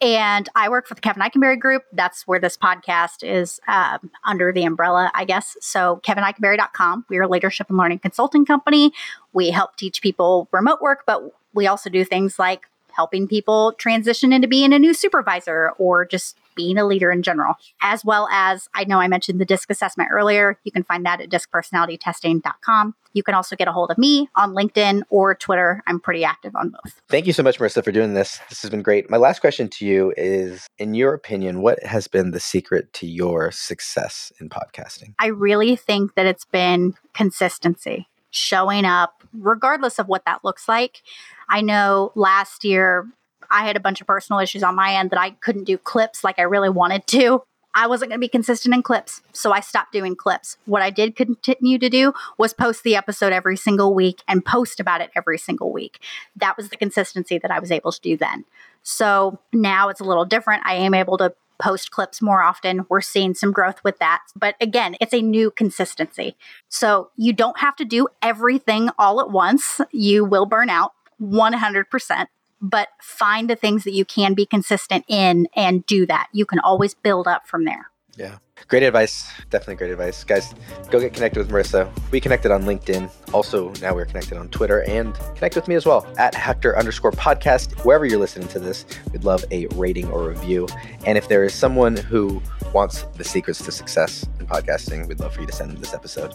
And 0.00 0.48
I 0.54 0.68
work 0.68 0.86
for 0.86 0.94
the 0.94 1.00
Kevin 1.00 1.22
Eikenberry 1.22 1.58
Group. 1.58 1.82
That's 1.92 2.24
where 2.24 2.38
this 2.38 2.56
podcast 2.56 3.28
is 3.28 3.60
um, 3.66 4.10
under 4.24 4.52
the 4.52 4.64
umbrella, 4.64 5.10
I 5.14 5.24
guess. 5.24 5.56
So, 5.60 6.00
kevineikenberry.com. 6.04 7.06
We 7.08 7.16
are 7.18 7.22
a 7.22 7.28
leadership 7.28 7.68
and 7.68 7.78
learning 7.78 8.00
consulting 8.00 8.44
company. 8.44 8.92
We 9.32 9.50
help 9.50 9.76
teach 9.76 10.00
people 10.00 10.48
remote 10.52 10.80
work, 10.80 11.02
but 11.06 11.22
we 11.52 11.66
also 11.66 11.90
do 11.90 12.04
things 12.04 12.38
like 12.38 12.68
helping 12.94 13.28
people 13.28 13.72
transition 13.72 14.32
into 14.32 14.48
being 14.48 14.72
a 14.72 14.78
new 14.78 14.94
supervisor 14.94 15.70
or 15.78 16.04
just 16.04 16.36
being 16.54 16.78
a 16.78 16.86
leader 16.86 17.10
in 17.10 17.22
general, 17.22 17.54
as 17.82 18.04
well 18.04 18.28
as 18.30 18.68
I 18.74 18.84
know 18.84 19.00
I 19.00 19.08
mentioned 19.08 19.40
the 19.40 19.44
DISC 19.44 19.70
assessment 19.70 20.10
earlier. 20.12 20.58
You 20.64 20.72
can 20.72 20.84
find 20.84 21.04
that 21.04 21.20
at 21.20 21.30
discpersonalitytesting.com. 21.30 22.94
You 23.12 23.22
can 23.22 23.34
also 23.34 23.54
get 23.54 23.68
a 23.68 23.72
hold 23.72 23.90
of 23.90 23.98
me 23.98 24.28
on 24.34 24.54
LinkedIn 24.54 25.02
or 25.08 25.34
Twitter. 25.34 25.82
I'm 25.86 26.00
pretty 26.00 26.24
active 26.24 26.54
on 26.56 26.70
both. 26.70 27.00
Thank 27.08 27.26
you 27.26 27.32
so 27.32 27.42
much, 27.42 27.58
Marisa, 27.58 27.84
for 27.84 27.92
doing 27.92 28.14
this. 28.14 28.40
This 28.48 28.62
has 28.62 28.70
been 28.70 28.82
great. 28.82 29.08
My 29.08 29.16
last 29.16 29.40
question 29.40 29.68
to 29.70 29.86
you 29.86 30.12
is 30.16 30.66
In 30.78 30.94
your 30.94 31.14
opinion, 31.14 31.60
what 31.60 31.82
has 31.84 32.08
been 32.08 32.32
the 32.32 32.40
secret 32.40 32.92
to 32.94 33.06
your 33.06 33.52
success 33.52 34.32
in 34.40 34.48
podcasting? 34.48 35.14
I 35.18 35.28
really 35.28 35.76
think 35.76 36.14
that 36.14 36.26
it's 36.26 36.44
been 36.44 36.94
consistency 37.14 38.08
showing 38.34 38.84
up, 38.84 39.22
regardless 39.32 39.98
of 39.98 40.08
what 40.08 40.24
that 40.24 40.44
looks 40.44 40.68
like. 40.68 41.02
I 41.48 41.60
know 41.60 42.12
last 42.14 42.64
year 42.64 43.06
I 43.50 43.64
had 43.64 43.76
a 43.76 43.80
bunch 43.80 44.00
of 44.00 44.06
personal 44.06 44.40
issues 44.40 44.62
on 44.62 44.74
my 44.74 44.94
end 44.94 45.10
that 45.10 45.20
I 45.20 45.30
couldn't 45.30 45.64
do 45.64 45.78
clips 45.78 46.24
like 46.24 46.38
I 46.38 46.42
really 46.42 46.70
wanted 46.70 47.06
to. 47.08 47.42
I 47.76 47.88
wasn't 47.88 48.10
going 48.10 48.20
to 48.20 48.24
be 48.24 48.28
consistent 48.28 48.72
in 48.72 48.82
clips, 48.82 49.20
so 49.32 49.50
I 49.50 49.58
stopped 49.58 49.92
doing 49.92 50.14
clips. 50.14 50.56
What 50.64 50.80
I 50.80 50.90
did 50.90 51.16
continue 51.16 51.76
to 51.78 51.90
do 51.90 52.12
was 52.38 52.54
post 52.54 52.84
the 52.84 52.94
episode 52.94 53.32
every 53.32 53.56
single 53.56 53.94
week 53.94 54.22
and 54.28 54.44
post 54.44 54.78
about 54.78 55.00
it 55.00 55.10
every 55.16 55.38
single 55.38 55.72
week. 55.72 56.00
That 56.36 56.56
was 56.56 56.68
the 56.68 56.76
consistency 56.76 57.38
that 57.38 57.50
I 57.50 57.58
was 57.58 57.72
able 57.72 57.90
to 57.90 58.00
do 58.00 58.16
then. 58.16 58.44
So 58.84 59.40
now 59.52 59.88
it's 59.88 60.00
a 60.00 60.04
little 60.04 60.24
different. 60.24 60.62
I 60.64 60.74
am 60.74 60.94
able 60.94 61.18
to 61.18 61.34
post 61.64 61.90
clips 61.90 62.20
more 62.20 62.42
often. 62.42 62.84
We're 62.90 63.00
seeing 63.00 63.32
some 63.32 63.50
growth 63.50 63.82
with 63.82 63.98
that. 63.98 64.20
But 64.36 64.54
again, 64.60 64.96
it's 65.00 65.14
a 65.14 65.22
new 65.22 65.50
consistency. 65.50 66.36
So 66.68 67.10
you 67.16 67.32
don't 67.32 67.58
have 67.58 67.74
to 67.76 67.86
do 67.86 68.06
everything 68.20 68.90
all 68.98 69.18
at 69.18 69.30
once. 69.30 69.80
You 69.90 70.26
will 70.26 70.44
burn 70.44 70.68
out 70.68 70.92
100%, 71.22 72.26
but 72.60 72.88
find 73.00 73.48
the 73.48 73.56
things 73.56 73.84
that 73.84 73.94
you 73.94 74.04
can 74.04 74.34
be 74.34 74.44
consistent 74.44 75.06
in 75.08 75.48
and 75.56 75.86
do 75.86 76.04
that. 76.04 76.28
You 76.32 76.44
can 76.44 76.58
always 76.58 76.92
build 76.92 77.26
up 77.26 77.48
from 77.48 77.64
there. 77.64 77.90
Yeah. 78.16 78.38
Great 78.68 78.82
advice. 78.82 79.28
Definitely 79.50 79.74
great 79.76 79.90
advice. 79.90 80.24
Guys, 80.24 80.54
go 80.90 81.00
get 81.00 81.12
connected 81.12 81.38
with 81.38 81.50
Marisa. 81.50 81.90
We 82.10 82.20
connected 82.20 82.50
on 82.50 82.62
LinkedIn. 82.62 83.10
Also, 83.32 83.72
now 83.80 83.94
we're 83.94 84.04
connected 84.04 84.38
on 84.38 84.48
Twitter 84.48 84.82
and 84.84 85.14
connect 85.34 85.56
with 85.56 85.68
me 85.68 85.74
as 85.74 85.84
well 85.84 86.06
at 86.16 86.34
Hector 86.34 86.78
underscore 86.78 87.10
podcast. 87.10 87.84
Wherever 87.84 88.06
you're 88.06 88.18
listening 88.18 88.48
to 88.48 88.58
this, 88.58 88.86
we'd 89.12 89.24
love 89.24 89.44
a 89.50 89.66
rating 89.74 90.08
or 90.10 90.28
review. 90.28 90.66
And 91.04 91.18
if 91.18 91.28
there 91.28 91.44
is 91.44 91.52
someone 91.52 91.96
who 91.96 92.40
wants 92.72 93.02
the 93.16 93.24
secrets 93.24 93.62
to 93.64 93.72
success 93.72 94.26
in 94.38 94.46
podcasting, 94.46 95.06
we'd 95.08 95.20
love 95.20 95.34
for 95.34 95.40
you 95.40 95.46
to 95.46 95.52
send 95.52 95.72
them 95.72 95.80
this 95.80 95.92
episode. 95.92 96.34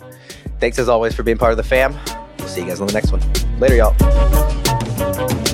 Thanks 0.59 0.77
as 0.77 0.89
always 0.89 1.15
for 1.15 1.23
being 1.23 1.37
part 1.37 1.51
of 1.51 1.57
the 1.57 1.63
fam. 1.63 1.97
We'll 2.37 2.47
see 2.47 2.61
you 2.61 2.67
guys 2.67 2.81
on 2.81 2.87
the 2.87 2.93
next 2.93 3.11
one. 3.11 3.21
Later, 3.59 3.75
y'all. 3.75 5.48